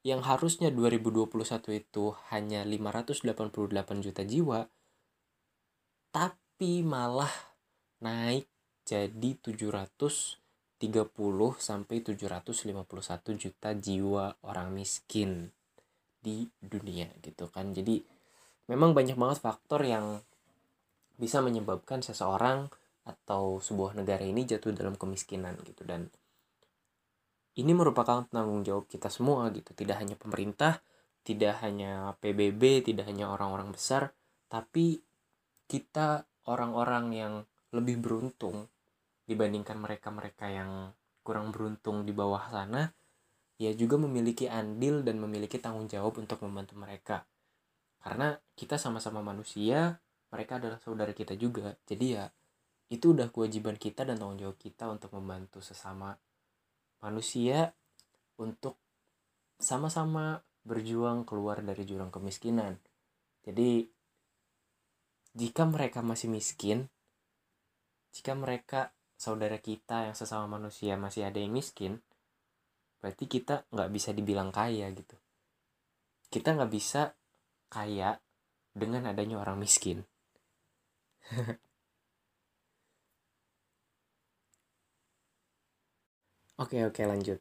yang 0.00 0.24
harusnya 0.24 0.72
2021 0.72 1.28
itu 1.76 2.16
hanya 2.32 2.64
588 2.64 4.00
juta 4.00 4.22
jiwa, 4.24 4.64
tapi 6.08 6.80
malah 6.80 7.32
naik 8.00 8.48
jadi 8.88 9.30
730 9.44 10.40
sampai 11.60 11.96
751 12.00 13.36
juta 13.36 13.70
jiwa 13.76 14.24
orang 14.40 14.72
miskin 14.72 15.52
di 16.20 16.48
dunia 16.60 17.12
gitu 17.20 17.52
kan. 17.52 17.76
Jadi 17.76 18.00
memang 18.72 18.96
banyak 18.96 19.20
banget 19.20 19.38
faktor 19.44 19.84
yang 19.84 20.24
bisa 21.20 21.44
menyebabkan 21.44 22.00
seseorang 22.00 22.72
atau 23.04 23.60
sebuah 23.60 23.92
negara 23.92 24.24
ini 24.24 24.48
jatuh 24.48 24.72
dalam 24.72 24.96
kemiskinan 24.96 25.60
gitu 25.68 25.84
dan 25.84 26.08
ini 27.60 27.76
merupakan 27.76 28.24
tanggung 28.32 28.64
jawab 28.64 28.88
kita 28.88 29.12
semua 29.12 29.52
gitu. 29.52 29.76
Tidak 29.76 29.96
hanya 30.00 30.16
pemerintah 30.16 30.80
tidak 31.20 31.60
hanya 31.60 32.16
PBB 32.18 32.80
tidak 32.84 33.04
hanya 33.08 33.28
orang-orang 33.28 33.76
besar 33.76 34.16
tapi 34.48 35.04
kita 35.68 36.26
orang-orang 36.48 37.06
yang 37.14 37.34
lebih 37.70 38.02
beruntung 38.02 38.66
dibandingkan 39.28 39.78
mereka-mereka 39.78 40.50
yang 40.50 40.90
kurang 41.22 41.54
beruntung 41.54 42.02
di 42.02 42.10
bawah 42.10 42.50
sana. 42.50 42.90
Ya 43.60 43.70
juga 43.76 44.00
memiliki 44.00 44.48
andil 44.48 45.04
dan 45.04 45.20
memiliki 45.20 45.60
tanggung 45.60 45.86
jawab 45.86 46.16
untuk 46.18 46.40
membantu 46.42 46.80
mereka. 46.80 47.28
Karena 48.00 48.34
kita 48.56 48.80
sama-sama 48.80 49.20
manusia 49.20 50.00
mereka 50.32 50.56
adalah 50.56 50.80
saudara 50.80 51.12
kita 51.12 51.36
juga. 51.36 51.76
Jadi 51.84 52.06
ya 52.16 52.26
itu 52.90 53.14
udah 53.14 53.30
kewajiban 53.30 53.78
kita 53.78 54.02
dan 54.02 54.18
tanggung 54.18 54.40
jawab 54.40 54.58
kita 54.58 54.90
untuk 54.90 55.14
membantu 55.14 55.62
sesama 55.62 56.16
manusia 57.00 57.72
untuk 58.40 58.80
sama-sama 59.60 60.40
berjuang 60.64 61.24
keluar 61.28 61.60
dari 61.64 61.84
jurang 61.84 62.12
kemiskinan. 62.12 62.80
Jadi 63.44 63.88
jika 65.36 65.64
mereka 65.64 66.04
masih 66.04 66.28
miskin 66.28 66.90
jika 68.10 68.34
mereka 68.34 68.90
saudara 69.14 69.62
kita 69.62 70.10
yang 70.10 70.16
sesama 70.18 70.50
manusia 70.50 70.98
masih 70.98 71.30
ada 71.30 71.38
yang 71.38 71.54
miskin 71.54 72.02
berarti 72.98 73.30
kita 73.30 73.64
nggak 73.70 73.90
bisa 73.94 74.10
dibilang 74.12 74.50
kaya 74.50 74.90
gitu. 74.92 75.16
Kita 76.28 76.52
nggak 76.58 76.72
bisa 76.72 77.14
kaya 77.70 78.18
dengan 78.74 79.06
adanya 79.06 79.38
orang 79.40 79.58
miskin 79.58 80.06
Oke 86.60 86.84
oke 86.84 87.00
lanjut. 87.08 87.40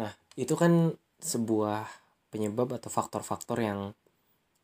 Nah 0.00 0.08
itu 0.32 0.56
kan 0.56 0.96
sebuah 1.20 1.84
penyebab 2.32 2.72
atau 2.80 2.88
faktor-faktor 2.88 3.60
yang 3.60 3.92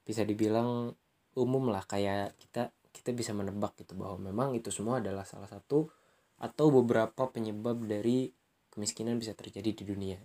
bisa 0.01 0.25
dibilang 0.25 0.97
umum 1.37 1.69
lah 1.69 1.85
kayak 1.85 2.33
kita 2.41 2.73
kita 2.89 3.13
bisa 3.13 3.37
menebak 3.37 3.77
gitu 3.77 3.93
bahwa 3.93 4.33
memang 4.33 4.57
itu 4.57 4.73
semua 4.73 5.05
adalah 5.05 5.29
salah 5.29 5.45
satu 5.45 5.93
atau 6.41 6.67
beberapa 6.73 7.29
penyebab 7.29 7.85
dari 7.85 8.33
kemiskinan 8.73 9.21
bisa 9.21 9.37
terjadi 9.37 9.77
di 9.77 9.85
dunia. 9.85 10.17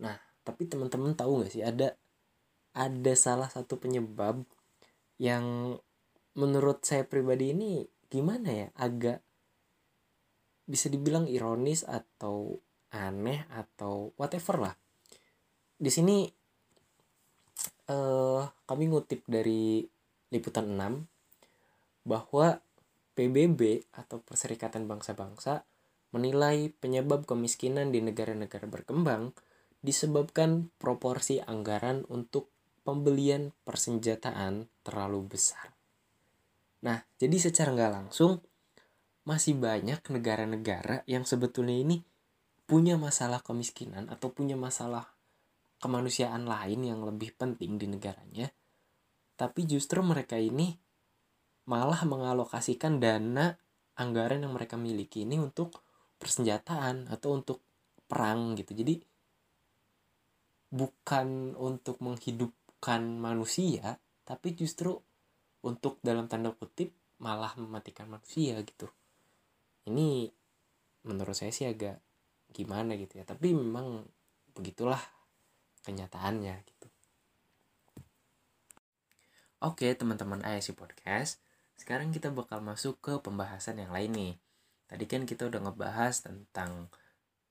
Nah 0.00 0.16
tapi 0.40 0.64
teman-teman 0.64 1.12
tahu 1.12 1.44
nggak 1.44 1.52
sih 1.52 1.60
ada 1.60 1.92
ada 2.72 3.12
salah 3.12 3.52
satu 3.52 3.76
penyebab 3.76 4.40
yang 5.20 5.76
menurut 6.32 6.80
saya 6.88 7.04
pribadi 7.04 7.52
ini 7.52 7.84
gimana 8.08 8.48
ya 8.48 8.68
agak 8.80 9.20
bisa 10.64 10.88
dibilang 10.88 11.28
ironis 11.28 11.84
atau 11.84 12.56
aneh 12.94 13.44
atau 13.52 14.12
whatever 14.16 14.56
lah 14.68 14.74
di 15.78 15.90
sini 15.92 16.26
uh, 17.90 18.42
kami 18.66 18.84
ngutip 18.90 19.22
dari 19.30 19.86
liputan 20.34 20.74
6 20.74 22.08
bahwa 22.08 22.58
PBB 23.14 23.90
atau 23.98 24.22
Perserikatan 24.22 24.86
Bangsa-Bangsa 24.86 25.66
menilai 26.14 26.72
penyebab 26.72 27.28
kemiskinan 27.28 27.92
di 27.92 28.00
negara-negara 28.00 28.64
berkembang 28.64 29.36
disebabkan 29.84 30.72
proporsi 30.80 31.38
anggaran 31.42 32.08
untuk 32.08 32.48
pembelian 32.82 33.52
persenjataan 33.68 34.66
terlalu 34.80 35.36
besar. 35.36 35.76
Nah, 36.82 37.04
jadi 37.20 37.36
secara 37.36 37.74
nggak 37.74 37.92
langsung 37.92 38.40
masih 39.28 39.60
banyak 39.60 40.00
negara-negara 40.08 41.04
yang 41.04 41.28
sebetulnya 41.28 41.76
ini 41.76 42.00
punya 42.68 43.00
masalah 43.00 43.40
kemiskinan 43.40 44.12
atau 44.12 44.28
punya 44.28 44.54
masalah 44.54 45.08
kemanusiaan 45.80 46.44
lain 46.44 46.84
yang 46.84 47.00
lebih 47.00 47.32
penting 47.32 47.80
di 47.80 47.88
negaranya. 47.88 48.52
Tapi 49.38 49.64
justru 49.64 50.04
mereka 50.04 50.36
ini 50.36 50.76
malah 51.64 52.04
mengalokasikan 52.04 53.00
dana 53.00 53.56
anggaran 53.96 54.44
yang 54.44 54.52
mereka 54.52 54.76
miliki 54.76 55.24
ini 55.24 55.40
untuk 55.40 55.80
persenjataan 56.20 57.08
atau 57.08 57.32
untuk 57.32 57.64
perang 58.04 58.52
gitu. 58.60 58.76
Jadi 58.76 59.00
bukan 60.68 61.56
untuk 61.56 62.04
menghidupkan 62.04 63.00
manusia, 63.16 63.96
tapi 64.28 64.52
justru 64.52 64.92
untuk 65.64 65.96
dalam 66.04 66.28
tanda 66.28 66.52
kutip 66.52 66.92
malah 67.18 67.56
mematikan 67.56 68.06
manusia 68.06 68.60
gitu 68.62 68.86
ini 69.88 70.28
menurut 71.08 71.32
saya 71.32 71.50
sih 71.50 71.64
agak 71.64 71.98
gimana 72.58 72.98
gitu 72.98 73.22
ya. 73.22 73.24
Tapi 73.24 73.54
memang 73.54 74.02
begitulah 74.50 74.98
kenyataannya 75.86 76.58
gitu. 76.66 76.88
Oke 79.62 79.94
teman-teman 79.94 80.42
ISC 80.42 80.74
podcast. 80.74 81.38
Sekarang 81.78 82.10
kita 82.10 82.34
bakal 82.34 82.58
masuk 82.58 82.98
ke 82.98 83.14
pembahasan 83.22 83.78
yang 83.78 83.94
lain 83.94 84.10
nih. 84.10 84.34
Tadi 84.90 85.04
kan 85.06 85.22
kita 85.22 85.46
udah 85.46 85.70
ngebahas 85.70 86.26
tentang 86.26 86.90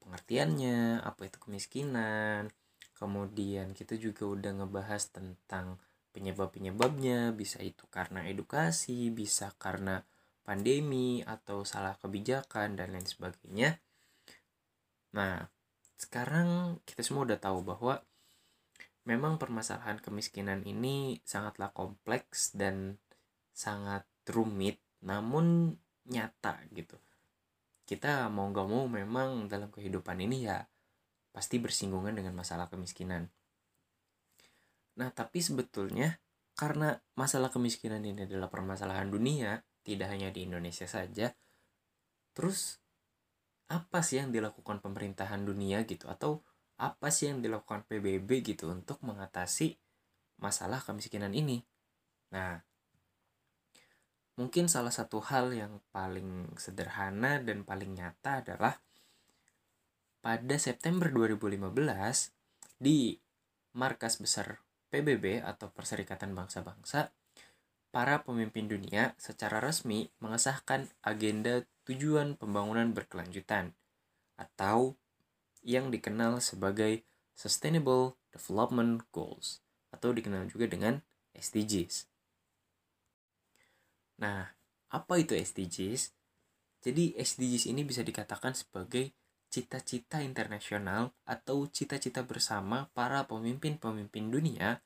pengertiannya 0.03 0.99
apa 0.99 1.31
itu 1.31 1.39
kemiskinan. 1.39 2.51
Kemudian 2.99 3.71
kita 3.71 3.95
juga 3.95 4.27
udah 4.27 4.51
ngebahas 4.63 5.07
tentang 5.15 5.79
penyebab-penyebabnya. 6.11 7.31
Bisa 7.31 7.63
itu 7.63 7.87
karena 7.87 8.27
edukasi 8.27 9.07
bisa 9.15 9.55
karena 9.55 10.03
pandemi 10.43 11.23
atau 11.23 11.63
salah 11.67 11.95
kebijakan 11.99 12.79
dan 12.79 12.95
lain 12.95 13.03
sebagainya 13.03 13.79
nah 15.13 15.47
sekarang 15.97 16.79
kita 16.83 17.01
semua 17.01 17.25
udah 17.25 17.39
tahu 17.39 17.63
bahwa 17.63 18.03
memang 19.07 19.39
permasalahan 19.39 19.97
kemiskinan 20.03 20.61
ini 20.67 21.23
sangatlah 21.23 21.71
kompleks 21.71 22.53
dan 22.53 22.99
sangat 23.55 24.03
rumit 24.27 24.77
namun 25.01 25.77
nyata 26.07 26.59
gitu 26.75 26.99
kita 27.87 28.27
mau 28.27 28.51
gak 28.51 28.67
mau 28.67 28.85
memang 28.85 29.47
dalam 29.47 29.71
kehidupan 29.71 30.19
ini 30.19 30.45
ya 30.45 30.59
pasti 31.31 31.57
bersinggungan 31.57 32.13
dengan 32.13 32.35
masalah 32.35 32.67
kemiskinan 32.67 33.31
Nah, 34.97 35.13
tapi 35.13 35.39
sebetulnya 35.39 36.17
karena 36.57 36.97
masalah 37.13 37.53
kemiskinan 37.53 38.01
ini 38.01 38.25
adalah 38.25 38.49
permasalahan 38.49 39.13
dunia, 39.13 39.61
tidak 39.85 40.09
hanya 40.09 40.33
di 40.33 40.49
Indonesia 40.49 40.89
saja. 40.89 41.29
Terus 42.33 42.81
apa 43.67 43.99
sih 43.99 44.23
yang 44.23 44.31
dilakukan 44.31 44.79
pemerintahan 44.79 45.43
dunia 45.43 45.83
gitu 45.83 46.07
atau 46.07 46.39
apa 46.77 47.09
sih 47.11 47.33
yang 47.33 47.43
dilakukan 47.43 47.83
PBB 47.89 48.45
gitu 48.45 48.71
untuk 48.71 49.01
mengatasi 49.03 49.75
masalah 50.39 50.79
kemiskinan 50.79 51.33
ini? 51.33 51.65
Nah, 52.31 52.61
mungkin 54.37 54.69
salah 54.69 54.93
satu 54.93 55.19
hal 55.19 55.51
yang 55.51 55.81
paling 55.89 56.53
sederhana 56.55 57.41
dan 57.41 57.65
paling 57.65 57.97
nyata 57.97 58.45
adalah 58.45 58.77
pada 60.21 60.55
September 60.61 61.09
2015 61.09 61.73
di 62.77 63.17
markas 63.73 64.21
besar 64.21 64.61
PBB 64.93 65.43
atau 65.43 65.67
Perserikatan 65.73 66.31
Bangsa-Bangsa, 66.31 67.11
para 67.89 68.21
pemimpin 68.23 68.67
dunia 68.67 69.15
secara 69.17 69.63
resmi 69.63 70.11
mengesahkan 70.19 70.91
agenda 71.01 71.63
tujuan 71.87 72.35
pembangunan 72.35 72.91
berkelanjutan 72.91 73.73
atau 74.35 74.99
yang 75.65 75.89
dikenal 75.89 76.39
sebagai 76.43 77.03
Sustainable 77.37 78.17
Development 78.33 79.03
Goals 79.13 79.61
atau 79.93 80.13
dikenal 80.13 80.49
juga 80.49 80.67
dengan 80.67 80.99
SDGs. 81.37 82.09
Nah, 84.17 84.49
apa 84.89 85.13
itu 85.21 85.37
SDGs? 85.37 86.13
Jadi 86.81 87.13
SDGs 87.13 87.69
ini 87.69 87.85
bisa 87.85 88.01
dikatakan 88.01 88.57
sebagai 88.57 89.13
cita-cita 89.47 90.21
internasional 90.21 91.15
atau 91.23 91.65
cita-cita 91.71 92.25
bersama 92.25 92.91
para 92.91 93.23
pemimpin-pemimpin 93.25 94.29
dunia 94.29 94.83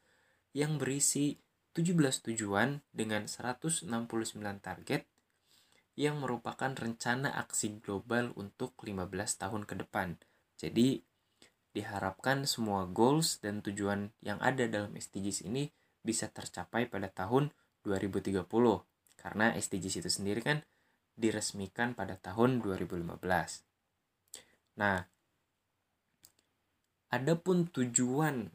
yang 0.52 0.78
berisi 0.78 1.40
17 1.71 1.95
tujuan 2.27 2.84
dengan 2.91 3.31
169 3.31 3.88
target 4.60 5.07
yang 5.95 6.19
merupakan 6.19 6.71
rencana 6.71 7.31
aksi 7.36 7.79
global 7.79 8.36
untuk 8.36 8.75
15 8.84 9.07
tahun 9.39 9.63
ke 9.63 9.75
depan. 9.88 10.19
Jadi 10.60 10.99
diharapkan 11.71 12.43
semua 12.43 12.84
goals 12.88 13.39
dan 13.39 13.63
tujuan 13.63 14.12
yang 14.19 14.39
ada 14.43 14.67
dalam 14.67 14.91
SDGs 14.91 15.47
ini 15.47 15.71
bisa 16.03 16.27
tercapai 16.27 16.91
pada 16.91 17.07
tahun 17.07 17.55
2030 17.88 18.43
karena 19.15 19.55
SDGs 19.55 20.03
itu 20.03 20.10
sendiri 20.12 20.41
kan 20.43 20.65
diresmikan 21.15 21.95
pada 21.95 22.17
tahun 22.17 22.60
2015. 22.60 23.21
Nah, 24.81 25.05
adapun 27.13 27.69
tujuan 27.69 28.49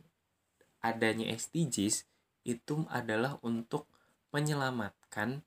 adanya 0.84 1.32
SDGs 1.32 2.04
itu 2.46 2.86
adalah 2.86 3.42
untuk 3.42 3.90
menyelamatkan 4.30 5.42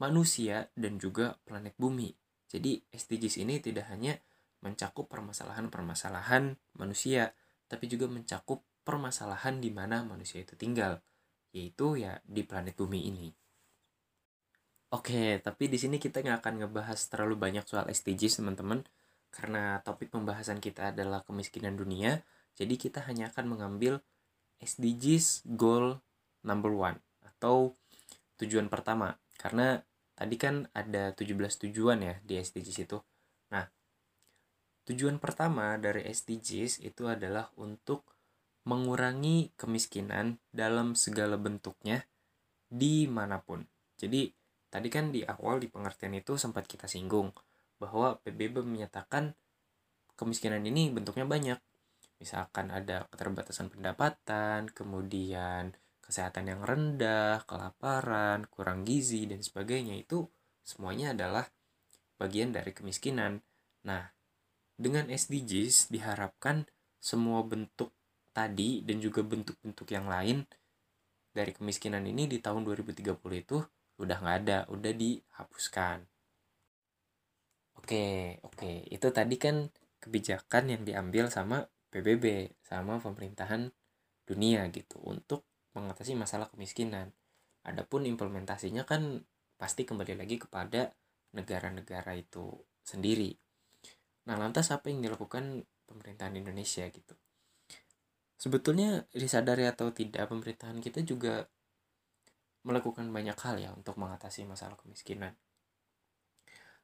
manusia 0.00 0.72
dan 0.72 0.96
juga 0.96 1.36
planet 1.44 1.76
bumi. 1.76 2.16
Jadi 2.48 2.80
SDGs 2.88 3.44
ini 3.44 3.60
tidak 3.60 3.92
hanya 3.92 4.16
mencakup 4.64 5.06
permasalahan-permasalahan 5.12 6.56
manusia, 6.80 7.36
tapi 7.68 7.86
juga 7.86 8.08
mencakup 8.08 8.64
permasalahan 8.82 9.60
di 9.60 9.68
mana 9.68 10.00
manusia 10.02 10.40
itu 10.40 10.56
tinggal, 10.56 11.04
yaitu 11.52 12.00
ya 12.00 12.24
di 12.24 12.42
planet 12.42 12.74
bumi 12.74 13.04
ini. 13.04 13.28
Oke, 14.88 15.36
tapi 15.44 15.68
di 15.68 15.76
sini 15.76 16.00
kita 16.00 16.24
nggak 16.24 16.40
akan 16.40 16.54
ngebahas 16.64 16.96
terlalu 17.12 17.36
banyak 17.36 17.68
soal 17.68 17.84
SDGs 17.92 18.40
teman-teman, 18.40 18.88
karena 19.28 19.84
topik 19.84 20.08
pembahasan 20.08 20.64
kita 20.64 20.96
adalah 20.96 21.20
kemiskinan 21.28 21.76
dunia, 21.76 22.24
jadi 22.56 22.72
kita 22.80 23.04
hanya 23.04 23.28
akan 23.28 23.52
mengambil 23.52 24.00
SDGs 24.64 25.44
goal 25.44 26.00
number 26.46 26.70
one 26.74 26.98
atau 27.24 27.74
tujuan 28.38 28.70
pertama, 28.70 29.18
karena 29.38 29.82
tadi 30.14 30.34
kan 30.38 30.66
ada 30.74 31.14
17 31.14 31.34
tujuan 31.68 31.98
ya 32.02 32.14
di 32.22 32.38
SDGs 32.38 32.78
itu. 32.86 32.98
Nah, 33.54 33.66
Tujuan 34.88 35.20
pertama 35.20 35.76
dari 35.76 36.00
SDGs 36.08 36.80
itu 36.80 37.04
adalah 37.12 37.52
untuk 37.60 38.08
mengurangi 38.64 39.52
kemiskinan 39.52 40.40
dalam 40.48 40.96
segala 40.96 41.36
bentuknya 41.36 42.08
di 42.64 43.04
mana 43.04 43.36
pun. 43.44 43.68
Jadi 44.00 44.32
tadi 44.72 44.88
kan 44.88 45.12
di 45.12 45.20
awal 45.28 45.60
di 45.60 45.68
pengertian 45.68 46.16
itu 46.16 46.40
sempat 46.40 46.64
kita 46.64 46.88
singgung 46.88 47.36
bahwa 47.76 48.16
PBB 48.24 48.64
menyatakan 48.64 49.36
kemiskinan 50.16 50.64
ini 50.64 50.88
bentuknya 50.88 51.28
banyak. 51.28 51.60
Misalkan 52.16 52.72
ada 52.72 53.04
keterbatasan 53.12 53.68
pendapatan, 53.68 54.72
kemudian 54.72 55.76
kesehatan 56.08 56.48
yang 56.48 56.64
rendah, 56.64 57.44
kelaparan, 57.44 58.48
kurang 58.48 58.88
gizi, 58.88 59.28
dan 59.28 59.44
sebagainya. 59.44 59.92
Itu 60.00 60.32
semuanya 60.64 61.12
adalah 61.12 61.44
bagian 62.16 62.56
dari 62.56 62.72
kemiskinan. 62.72 63.44
Nah, 63.84 64.08
dengan 64.72 65.12
SDGs 65.12 65.92
diharapkan 65.92 66.64
semua 66.96 67.44
bentuk 67.44 67.92
tadi 68.32 68.80
dan 68.80 69.04
juga 69.04 69.20
bentuk-bentuk 69.20 69.84
yang 69.92 70.08
lain 70.08 70.48
dari 71.28 71.52
kemiskinan 71.52 72.08
ini 72.08 72.24
di 72.24 72.40
tahun 72.40 72.64
2030 72.64 73.36
itu 73.36 73.60
udah 74.00 74.16
nggak 74.16 74.36
ada, 74.46 74.58
udah 74.72 74.92
dihapuskan. 74.96 76.08
Oke, 77.78 78.38
oke, 78.42 78.88
itu 78.88 79.06
tadi 79.12 79.36
kan 79.36 79.68
kebijakan 80.00 80.64
yang 80.72 80.82
diambil 80.88 81.28
sama 81.28 81.68
PBB, 81.90 82.54
sama 82.64 83.00
pemerintahan 83.00 83.70
dunia 84.28 84.68
gitu 84.70 85.00
untuk 85.08 85.47
mengatasi 85.78 86.18
masalah 86.18 86.50
kemiskinan. 86.50 87.14
Adapun 87.62 88.04
implementasinya 88.04 88.82
kan 88.82 89.22
pasti 89.58 89.86
kembali 89.86 90.14
lagi 90.18 90.38
kepada 90.38 90.94
negara-negara 91.34 92.14
itu 92.18 92.52
sendiri. 92.82 93.34
Nah, 94.28 94.36
lantas 94.36 94.68
apa 94.74 94.88
yang 94.92 95.00
dilakukan 95.04 95.64
pemerintahan 95.88 96.36
Indonesia 96.36 96.84
gitu? 96.88 97.14
Sebetulnya 98.38 99.02
disadari 99.10 99.66
atau 99.66 99.90
tidak 99.90 100.30
pemerintahan 100.30 100.78
kita 100.78 101.02
juga 101.02 101.50
melakukan 102.62 103.08
banyak 103.10 103.38
hal 103.40 103.56
ya 103.58 103.70
untuk 103.74 103.98
mengatasi 103.98 104.46
masalah 104.46 104.78
kemiskinan. 104.78 105.34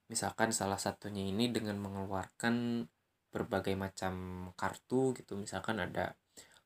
Misalkan 0.08 0.50
salah 0.50 0.80
satunya 0.80 1.24
ini 1.24 1.48
dengan 1.48 1.80
mengeluarkan 1.80 2.84
berbagai 3.32 3.74
macam 3.74 4.14
kartu 4.54 5.16
gitu, 5.16 5.34
misalkan 5.38 5.80
ada 5.80 6.16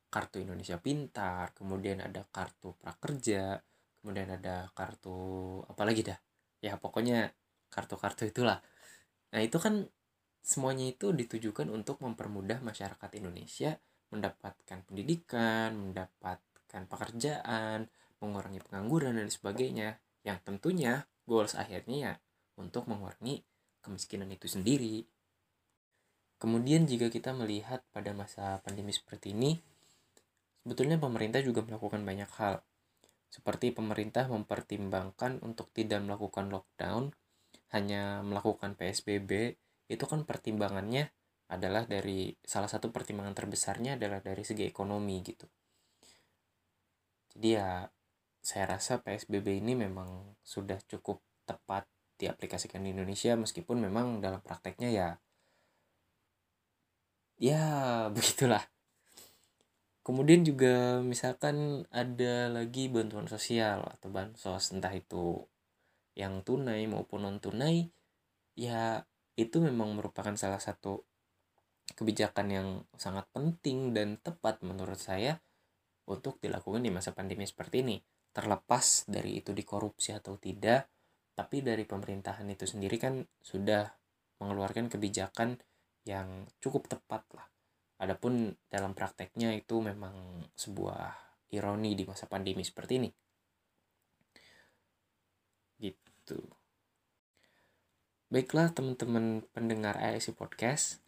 kartu 0.09 0.41
Indonesia 0.41 0.81
Pintar, 0.81 1.53
kemudian 1.53 2.01
ada 2.01 2.25
kartu 2.33 2.73
prakerja, 2.81 3.61
kemudian 4.01 4.29
ada 4.33 4.73
kartu 4.73 5.17
apa 5.69 5.83
lagi 5.85 6.05
dah? 6.05 6.19
Ya 6.65 6.81
pokoknya 6.81 7.33
kartu-kartu 7.69 8.29
itulah. 8.29 8.65
Nah, 9.33 9.41
itu 9.45 9.61
kan 9.61 9.85
semuanya 10.41 10.89
itu 10.89 11.13
ditujukan 11.13 11.69
untuk 11.69 12.01
mempermudah 12.01 12.65
masyarakat 12.65 13.11
Indonesia 13.21 13.77
mendapatkan 14.09 14.81
pendidikan, 14.89 15.77
mendapatkan 15.77 16.83
pekerjaan, 16.89 17.93
mengurangi 18.25 18.65
pengangguran 18.65 19.21
dan 19.21 19.29
sebagainya. 19.29 20.01
Yang 20.25 20.39
tentunya 20.49 21.05
goals 21.29 21.53
akhirnya 21.55 21.97
ya 21.97 22.13
untuk 22.57 22.89
mengurangi 22.89 23.45
kemiskinan 23.85 24.33
itu 24.33 24.49
sendiri. 24.49 25.05
Kemudian 26.39 26.87
jika 26.87 27.11
kita 27.11 27.35
melihat 27.35 27.83
pada 27.91 28.15
masa 28.15 28.63
pandemi 28.63 28.95
seperti 28.95 29.35
ini, 29.35 29.59
sebetulnya 30.69 31.01
pemerintah 31.01 31.41
juga 31.41 31.65
melakukan 31.65 32.05
banyak 32.05 32.29
hal. 32.37 32.61
Seperti 33.33 33.73
pemerintah 33.73 34.29
mempertimbangkan 34.29 35.41
untuk 35.41 35.73
tidak 35.73 36.05
melakukan 36.05 36.53
lockdown, 36.53 37.17
hanya 37.73 38.21
melakukan 38.21 38.77
PSBB 38.77 39.57
itu 39.89 40.05
kan 40.05 40.29
pertimbangannya 40.29 41.09
adalah 41.49 41.89
dari 41.89 42.37
salah 42.45 42.69
satu 42.69 42.93
pertimbangan 42.93 43.33
terbesarnya 43.33 43.97
adalah 43.97 44.21
dari 44.21 44.45
segi 44.45 44.69
ekonomi 44.69 45.25
gitu. 45.25 45.49
Jadi 47.33 47.49
ya 47.49 47.89
saya 48.45 48.77
rasa 48.77 49.01
PSBB 49.01 49.65
ini 49.65 49.73
memang 49.73 50.37
sudah 50.45 50.77
cukup 50.85 51.25
tepat 51.49 51.89
diaplikasikan 52.21 52.85
di 52.85 52.93
Indonesia 52.93 53.33
meskipun 53.41 53.81
memang 53.89 54.21
dalam 54.21 54.45
prakteknya 54.45 54.93
ya 54.93 55.09
ya 57.41 57.65
begitulah. 58.13 58.78
Kemudian 60.09 60.41
juga 60.41 61.05
misalkan 61.05 61.85
ada 61.93 62.49
lagi 62.49 62.89
bantuan 62.89 63.29
sosial 63.29 63.85
atau 63.85 64.09
bansos 64.09 64.73
entah 64.73 64.97
itu 64.97 65.45
yang 66.17 66.41
tunai 66.41 66.89
maupun 66.89 67.29
non 67.29 67.37
tunai 67.37 67.93
ya 68.57 69.05
itu 69.37 69.61
memang 69.61 69.93
merupakan 69.93 70.33
salah 70.33 70.65
satu 70.65 71.05
kebijakan 71.93 72.47
yang 72.49 72.69
sangat 72.97 73.29
penting 73.37 73.93
dan 73.93 74.17
tepat 74.17 74.65
menurut 74.65 74.97
saya 74.97 75.45
untuk 76.09 76.41
dilakukan 76.41 76.81
di 76.81 76.89
masa 76.89 77.13
pandemi 77.13 77.45
seperti 77.45 77.85
ini. 77.85 78.01
Terlepas 78.33 79.05
dari 79.13 79.45
itu 79.45 79.53
dikorupsi 79.53 80.17
atau 80.17 80.41
tidak, 80.41 80.89
tapi 81.37 81.61
dari 81.61 81.85
pemerintahan 81.85 82.49
itu 82.49 82.65
sendiri 82.65 82.97
kan 82.97 83.21
sudah 83.45 83.85
mengeluarkan 84.41 84.89
kebijakan 84.89 85.61
yang 86.09 86.49
cukup 86.65 86.89
tepat 86.89 87.29
lah. 87.37 87.58
Adapun 87.99 88.55
dalam 88.71 88.95
prakteknya 88.95 89.51
itu 89.59 89.83
memang 89.83 90.47
sebuah 90.55 91.29
ironi 91.51 91.99
di 91.99 92.07
masa 92.07 92.31
pandemi 92.31 92.63
seperti 92.63 92.93
ini. 93.03 93.11
Gitu. 95.79 96.39
Baiklah 98.29 98.69
teman-teman 98.77 99.41
pendengar 99.57 99.97
ASI 99.97 100.37
Podcast 100.37 101.01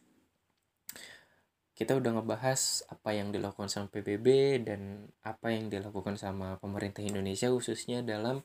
Kita 1.77 1.93
udah 1.93 2.17
ngebahas 2.17 2.87
apa 2.89 3.13
yang 3.13 3.29
dilakukan 3.29 3.69
sama 3.69 3.93
PBB 3.93 4.57
dan 4.65 5.05
apa 5.21 5.53
yang 5.53 5.69
dilakukan 5.69 6.17
sama 6.17 6.57
pemerintah 6.57 7.05
Indonesia 7.05 7.53
khususnya 7.53 8.01
dalam 8.01 8.41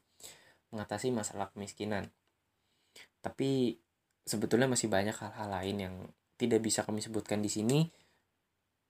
mengatasi 0.75 1.07
masalah 1.15 1.55
kemiskinan 1.55 2.11
Tapi 3.23 3.79
sebetulnya 4.27 4.67
masih 4.67 4.91
banyak 4.91 5.15
hal-hal 5.15 5.47
lain 5.55 5.77
yang 5.79 5.95
tidak 6.35 6.59
bisa 6.59 6.83
kami 6.83 6.99
sebutkan 6.99 7.39
di 7.39 7.47
sini 7.47 7.87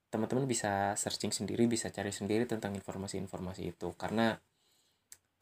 teman-teman 0.08 0.46
bisa 0.46 0.94
searching 0.94 1.34
sendiri 1.34 1.66
bisa 1.66 1.90
cari 1.90 2.14
sendiri 2.14 2.46
tentang 2.46 2.72
informasi-informasi 2.78 3.76
itu. 3.76 3.92
Karena 3.98 4.34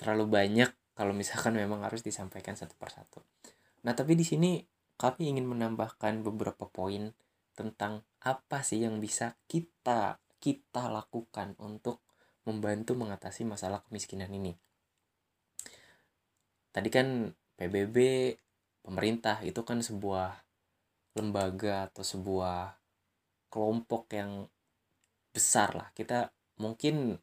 terlalu 0.00 0.26
banyak 0.28 0.70
kalau 0.94 1.12
misalkan 1.12 1.58
memang 1.58 1.82
harus 1.82 2.02
disampaikan 2.02 2.54
satu 2.54 2.74
persatu. 2.78 3.22
Nah, 3.84 3.92
tapi 3.92 4.16
di 4.16 4.24
sini 4.24 4.62
kami 4.94 5.34
ingin 5.34 5.44
menambahkan 5.44 6.22
beberapa 6.22 6.70
poin 6.70 7.12
tentang 7.54 8.02
apa 8.22 8.64
sih 8.66 8.82
yang 8.82 8.98
bisa 8.98 9.38
kita 9.46 10.18
kita 10.42 10.90
lakukan 10.92 11.56
untuk 11.62 12.04
membantu 12.44 12.92
mengatasi 12.94 13.48
masalah 13.48 13.80
kemiskinan 13.88 14.28
ini. 14.28 14.52
Tadi 16.74 16.88
kan 16.92 17.32
PBB 17.56 17.96
pemerintah 18.84 19.40
itu 19.46 19.62
kan 19.64 19.80
sebuah 19.80 20.44
lembaga 21.16 21.88
atau 21.88 22.02
sebuah 22.04 22.76
kelompok 23.48 24.10
yang 24.12 24.50
besar 25.34 25.74
lah. 25.74 25.90
Kita 25.90 26.30
mungkin 26.62 27.18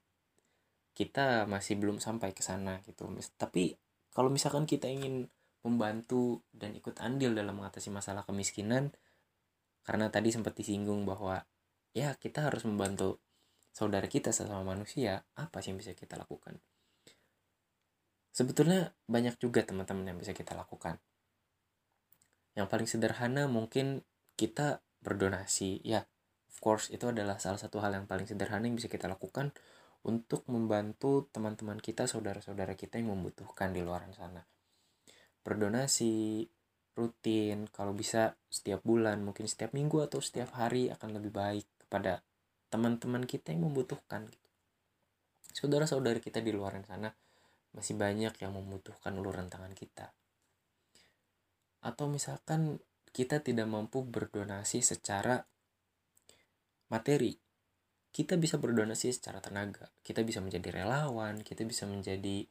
kita 0.91 1.47
masih 1.47 1.79
belum 1.79 2.03
sampai 2.03 2.35
ke 2.35 2.43
sana 2.43 2.83
gitu. 2.83 3.07
Tapi 3.39 3.71
kalau 4.11 4.27
misalkan 4.27 4.67
kita 4.67 4.91
ingin 4.91 5.31
membantu 5.63 6.43
dan 6.51 6.75
ikut 6.75 6.99
andil 6.99 7.31
dalam 7.31 7.55
mengatasi 7.55 7.87
masalah 7.93 8.27
kemiskinan 8.27 8.91
karena 9.87 10.11
tadi 10.11 10.29
sempat 10.29 10.53
disinggung 10.57 11.07
bahwa 11.07 11.41
ya 11.95 12.13
kita 12.19 12.49
harus 12.49 12.67
membantu 12.67 13.17
saudara 13.71 14.05
kita 14.05 14.35
sesama 14.35 14.67
manusia 14.67 15.23
apa 15.39 15.63
sih 15.63 15.71
yang 15.71 15.79
bisa 15.79 15.95
kita 15.95 16.19
lakukan? 16.19 16.59
Sebetulnya 18.31 18.91
banyak 19.07 19.39
juga 19.39 19.63
teman-teman 19.63 20.11
yang 20.11 20.19
bisa 20.19 20.35
kita 20.35 20.55
lakukan. 20.55 20.99
Yang 22.55 22.67
paling 22.67 22.87
sederhana 22.87 23.47
mungkin 23.47 24.03
kita 24.35 24.83
berdonasi. 25.03 25.83
Ya 25.83 26.07
of 26.51 26.57
course 26.59 26.91
itu 26.91 27.07
adalah 27.07 27.39
salah 27.39 27.57
satu 27.57 27.79
hal 27.79 27.95
yang 27.95 28.05
paling 28.05 28.27
sederhana 28.27 28.67
yang 28.67 28.75
bisa 28.75 28.91
kita 28.91 29.07
lakukan 29.07 29.55
untuk 30.03 30.43
membantu 30.51 31.29
teman-teman 31.31 31.79
kita 31.79 32.09
saudara-saudara 32.09 32.75
kita 32.75 32.99
yang 32.99 33.15
membutuhkan 33.15 33.71
di 33.71 33.81
luar 33.81 34.03
sana 34.11 34.43
berdonasi 35.41 36.45
rutin 36.93 37.71
kalau 37.71 37.95
bisa 37.95 38.35
setiap 38.51 38.83
bulan 38.83 39.23
mungkin 39.23 39.47
setiap 39.47 39.71
minggu 39.71 40.03
atau 40.03 40.19
setiap 40.19 40.53
hari 40.59 40.91
akan 40.91 41.17
lebih 41.17 41.31
baik 41.31 41.65
kepada 41.87 42.21
teman-teman 42.67 43.23
kita 43.23 43.55
yang 43.55 43.67
membutuhkan 43.67 44.27
gitu. 44.27 44.49
saudara-saudara 45.55 46.19
kita 46.19 46.43
di 46.43 46.51
luar 46.51 46.75
sana 46.83 47.09
masih 47.71 47.95
banyak 47.95 48.35
yang 48.43 48.51
membutuhkan 48.51 49.15
uluran 49.15 49.47
tangan 49.47 49.71
kita 49.71 50.11
atau 51.81 52.05
misalkan 52.11 52.77
kita 53.11 53.43
tidak 53.43 53.67
mampu 53.67 54.05
berdonasi 54.05 54.79
secara 54.85 55.43
materi. 56.91 57.39
Kita 58.11 58.35
bisa 58.35 58.59
berdonasi 58.59 59.15
secara 59.15 59.39
tenaga. 59.39 59.87
Kita 60.03 60.21
bisa 60.27 60.43
menjadi 60.43 60.83
relawan 60.83 61.39
kita 61.41 61.63
bisa 61.63 61.87
menjadi 61.87 62.43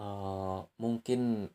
uh, 0.00 0.64
mungkin 0.80 1.52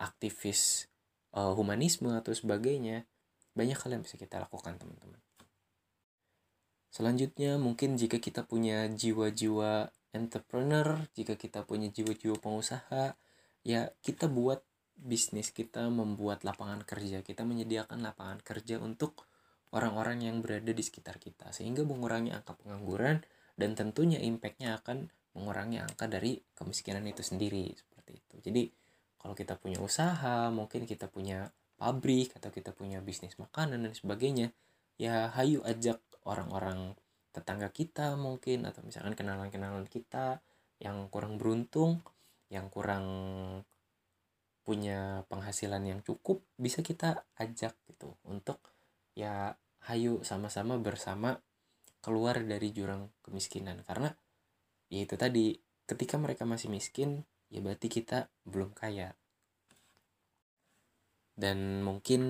aktivis 0.00 0.88
uh, 1.36 1.52
humanisme 1.52 2.08
atau 2.16 2.32
sebagainya. 2.32 3.04
Banyak 3.52 3.76
hal 3.76 4.00
yang 4.00 4.02
bisa 4.02 4.16
kita 4.16 4.40
lakukan 4.40 4.80
teman-teman. 4.80 5.20
Selanjutnya 6.88 7.60
mungkin 7.60 8.00
jika 8.00 8.16
kita 8.16 8.48
punya 8.48 8.88
jiwa-jiwa 8.88 9.92
entrepreneur 10.16 11.04
jika 11.12 11.36
kita 11.36 11.64
punya 11.68 11.92
jiwa-jiwa 11.92 12.40
pengusaha 12.40 13.12
ya 13.60 13.92
kita 14.00 14.26
buat 14.30 14.64
bisnis 14.98 15.52
kita 15.52 15.86
membuat 15.92 16.42
lapangan 16.42 16.82
kerja 16.82 17.20
kita 17.20 17.44
menyediakan 17.44 18.02
lapangan 18.02 18.40
kerja 18.40 18.80
untuk 18.80 19.27
orang-orang 19.72 20.24
yang 20.24 20.40
berada 20.40 20.72
di 20.72 20.80
sekitar 20.80 21.20
kita 21.20 21.52
sehingga 21.52 21.84
mengurangi 21.84 22.32
angka 22.32 22.56
pengangguran 22.56 23.20
dan 23.58 23.70
tentunya 23.76 24.16
impactnya 24.22 24.80
akan 24.80 25.10
mengurangi 25.36 25.82
angka 25.82 26.08
dari 26.08 26.40
kemiskinan 26.56 27.04
itu 27.04 27.20
sendiri 27.20 27.68
seperti 27.76 28.12
itu. 28.16 28.34
Jadi 28.40 28.62
kalau 29.18 29.34
kita 29.34 29.58
punya 29.58 29.82
usaha 29.82 30.48
mungkin 30.48 30.88
kita 30.88 31.10
punya 31.10 31.50
pabrik 31.78 32.34
atau 32.38 32.50
kita 32.50 32.72
punya 32.74 32.98
bisnis 33.04 33.36
makanan 33.36 33.86
dan 33.86 33.92
sebagainya 33.94 34.50
ya 34.98 35.30
hayu 35.30 35.62
ajak 35.62 36.02
orang-orang 36.26 36.98
tetangga 37.30 37.70
kita 37.70 38.18
mungkin 38.18 38.66
atau 38.66 38.82
misalkan 38.82 39.14
kenalan-kenalan 39.14 39.86
kita 39.86 40.42
yang 40.82 41.06
kurang 41.12 41.38
beruntung 41.38 42.02
yang 42.50 42.66
kurang 42.72 43.06
punya 44.66 45.24
penghasilan 45.30 45.80
yang 45.86 46.00
cukup 46.02 46.42
bisa 46.58 46.82
kita 46.82 47.24
ajak 47.38 47.72
gitu 47.88 48.12
untuk 48.26 48.58
ya 49.18 49.58
hayu 49.90 50.22
sama-sama 50.22 50.78
bersama 50.78 51.42
keluar 51.98 52.38
dari 52.46 52.70
jurang 52.70 53.10
kemiskinan. 53.26 53.82
Karena 53.82 54.14
ya 54.86 55.02
itu 55.02 55.18
tadi 55.18 55.58
ketika 55.90 56.14
mereka 56.22 56.46
masih 56.46 56.70
miskin 56.70 57.26
ya 57.50 57.58
berarti 57.58 57.90
kita 57.90 58.30
belum 58.46 58.70
kaya. 58.78 59.18
Dan 61.34 61.82
mungkin 61.82 62.22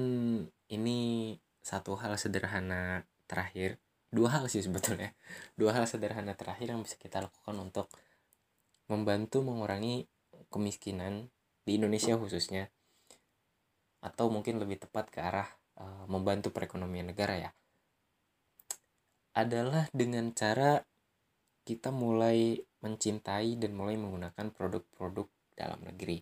ini 0.72 0.98
satu 1.60 2.00
hal 2.00 2.16
sederhana 2.16 3.04
terakhir 3.28 3.76
dua 4.08 4.40
hal 4.40 4.48
sih 4.48 4.64
sebetulnya. 4.64 5.12
Dua 5.60 5.76
hal 5.76 5.84
sederhana 5.84 6.32
terakhir 6.32 6.72
yang 6.72 6.80
bisa 6.80 6.96
kita 6.96 7.20
lakukan 7.20 7.56
untuk 7.60 7.92
membantu 8.88 9.44
mengurangi 9.44 10.08
kemiskinan 10.48 11.28
di 11.68 11.76
Indonesia 11.76 12.16
khususnya 12.16 12.72
atau 14.00 14.32
mungkin 14.32 14.56
lebih 14.56 14.80
tepat 14.80 15.12
ke 15.12 15.20
arah 15.20 15.57
uh, 15.78 16.04
membantu 16.10 16.50
perekonomian 16.52 17.10
negara 17.10 17.48
ya 17.48 17.50
adalah 19.38 19.86
dengan 19.94 20.34
cara 20.34 20.82
kita 21.62 21.94
mulai 21.94 22.58
mencintai 22.82 23.54
dan 23.60 23.76
mulai 23.76 23.94
menggunakan 23.94 24.50
produk-produk 24.50 25.30
dalam 25.54 25.78
negeri. 25.84 26.18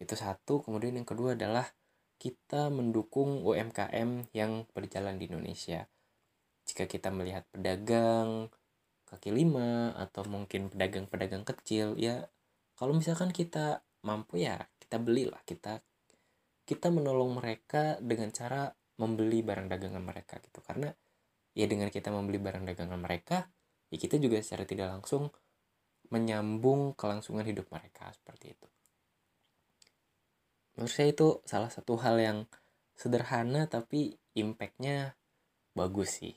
Itu 0.00 0.16
satu. 0.16 0.64
Kemudian 0.64 0.96
yang 0.96 1.04
kedua 1.04 1.36
adalah 1.36 1.68
kita 2.16 2.72
mendukung 2.72 3.44
UMKM 3.44 4.32
yang 4.32 4.64
berjalan 4.72 5.20
di 5.20 5.28
Indonesia. 5.28 5.84
Jika 6.64 6.88
kita 6.88 7.12
melihat 7.12 7.44
pedagang 7.52 8.48
kaki 9.06 9.30
lima 9.30 9.94
atau 9.94 10.26
mungkin 10.26 10.66
pedagang-pedagang 10.66 11.46
kecil 11.46 11.94
ya 11.94 12.26
kalau 12.74 12.90
misalkan 12.90 13.30
kita 13.30 13.86
mampu 14.02 14.42
ya 14.42 14.66
kita 14.82 14.98
belilah 14.98 15.38
kita 15.46 15.78
kita 16.66 16.90
menolong 16.90 17.38
mereka 17.38 17.96
dengan 18.02 18.34
cara 18.34 18.68
membeli 18.98 19.40
barang 19.46 19.70
dagangan 19.70 20.02
mereka 20.02 20.42
gitu. 20.42 20.58
Karena 20.60 20.90
ya 21.56 21.64
dengan 21.70 21.88
kita 21.88 22.10
membeli 22.10 22.42
barang 22.42 22.66
dagangan 22.66 23.00
mereka 23.00 23.46
ya 23.88 23.96
kita 23.96 24.18
juga 24.18 24.42
secara 24.42 24.66
tidak 24.66 24.92
langsung 24.98 25.30
menyambung 26.10 26.94
kelangsungan 26.98 27.46
hidup 27.46 27.70
mereka 27.70 28.10
seperti 28.12 28.54
itu. 28.54 28.68
Menurut 30.76 30.92
saya 30.92 31.08
itu 31.10 31.40
salah 31.48 31.72
satu 31.72 31.96
hal 32.02 32.20
yang 32.20 32.38
sederhana 32.92 33.64
tapi 33.70 34.18
impactnya 34.36 35.16
bagus 35.72 36.20
sih. 36.20 36.36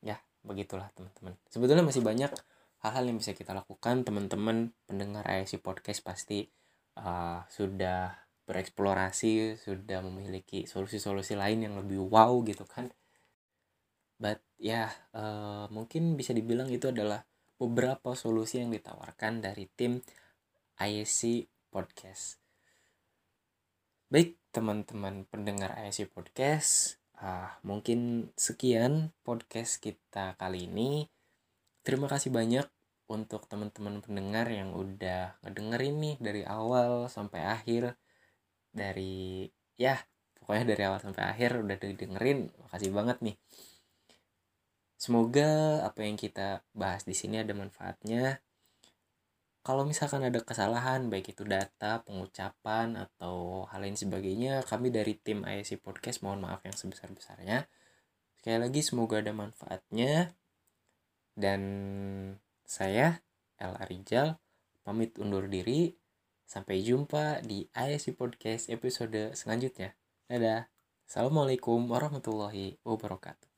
Ya 0.00 0.22
begitulah 0.42 0.88
teman-teman. 0.96 1.36
Sebetulnya 1.52 1.84
masih 1.84 2.00
banyak 2.00 2.32
hal-hal 2.80 3.04
yang 3.04 3.18
bisa 3.20 3.36
kita 3.36 3.52
lakukan. 3.52 4.02
Teman-teman 4.02 4.72
pendengar 4.88 5.28
ISC 5.28 5.60
podcast 5.60 6.00
pasti 6.02 6.48
uh, 6.98 7.44
sudah 7.52 8.25
bereksplorasi 8.46 9.58
sudah 9.58 10.00
memiliki 10.06 10.64
solusi-solusi 10.70 11.34
lain 11.34 11.66
yang 11.66 11.74
lebih 11.74 12.06
wow 12.06 12.38
gitu 12.46 12.62
kan. 12.62 12.94
But 14.16 14.40
ya 14.56 14.88
uh, 15.12 15.68
mungkin 15.68 16.14
bisa 16.14 16.32
dibilang 16.32 16.70
itu 16.70 16.88
adalah 16.88 17.26
beberapa 17.58 18.14
solusi 18.14 18.62
yang 18.62 18.72
ditawarkan 18.72 19.44
dari 19.44 19.66
tim 19.74 20.00
ISC 20.78 21.50
podcast. 21.68 22.40
Baik 24.06 24.38
teman-teman 24.54 25.26
pendengar 25.26 25.74
ISC 25.82 26.08
podcast 26.08 27.02
uh, 27.18 27.50
mungkin 27.66 28.30
sekian 28.38 29.10
podcast 29.26 29.82
kita 29.82 30.38
kali 30.38 30.70
ini. 30.70 31.10
Terima 31.82 32.06
kasih 32.06 32.30
banyak 32.30 32.66
untuk 33.06 33.46
teman-teman 33.46 34.02
pendengar 34.02 34.50
yang 34.50 34.74
udah 34.74 35.38
ngedengerin 35.42 35.96
nih 36.02 36.16
dari 36.18 36.42
awal 36.42 37.06
sampai 37.06 37.42
akhir 37.46 37.94
dari 38.76 39.48
ya 39.80 39.96
pokoknya 40.36 40.76
dari 40.76 40.82
awal 40.84 41.00
sampai 41.00 41.24
akhir 41.32 41.64
udah 41.64 41.76
dengerin 41.80 42.52
makasih 42.68 42.92
banget 42.92 43.18
nih. 43.24 43.36
Semoga 45.00 45.82
apa 45.84 46.04
yang 46.04 46.16
kita 46.20 46.64
bahas 46.76 47.08
di 47.08 47.16
sini 47.16 47.40
ada 47.40 47.52
manfaatnya. 47.56 48.44
Kalau 49.66 49.82
misalkan 49.82 50.22
ada 50.22 50.38
kesalahan 50.44 51.10
baik 51.10 51.34
itu 51.34 51.42
data 51.42 52.04
pengucapan 52.06 52.94
atau 52.94 53.66
hal 53.66 53.82
lain 53.82 53.98
sebagainya 53.98 54.62
kami 54.62 54.94
dari 54.94 55.18
tim 55.18 55.42
ISC 55.42 55.82
podcast 55.82 56.22
mohon 56.22 56.38
maaf 56.38 56.62
yang 56.62 56.76
sebesar 56.78 57.10
besarnya 57.10 57.66
sekali 58.46 58.62
lagi 58.62 58.78
semoga 58.78 59.18
ada 59.18 59.34
manfaatnya. 59.34 60.30
Dan 61.34 61.62
saya 62.62 63.18
El 63.58 63.74
Arijal 63.74 64.38
pamit 64.86 65.18
undur 65.18 65.50
diri. 65.50 65.90
Sampai 66.46 66.86
jumpa 66.86 67.42
di 67.42 67.66
ISC 67.74 68.14
Podcast 68.14 68.70
episode 68.70 69.34
selanjutnya. 69.34 69.98
Dadah. 70.30 70.70
Assalamualaikum 71.06 71.90
warahmatullahi 71.90 72.78
wabarakatuh. 72.86 73.55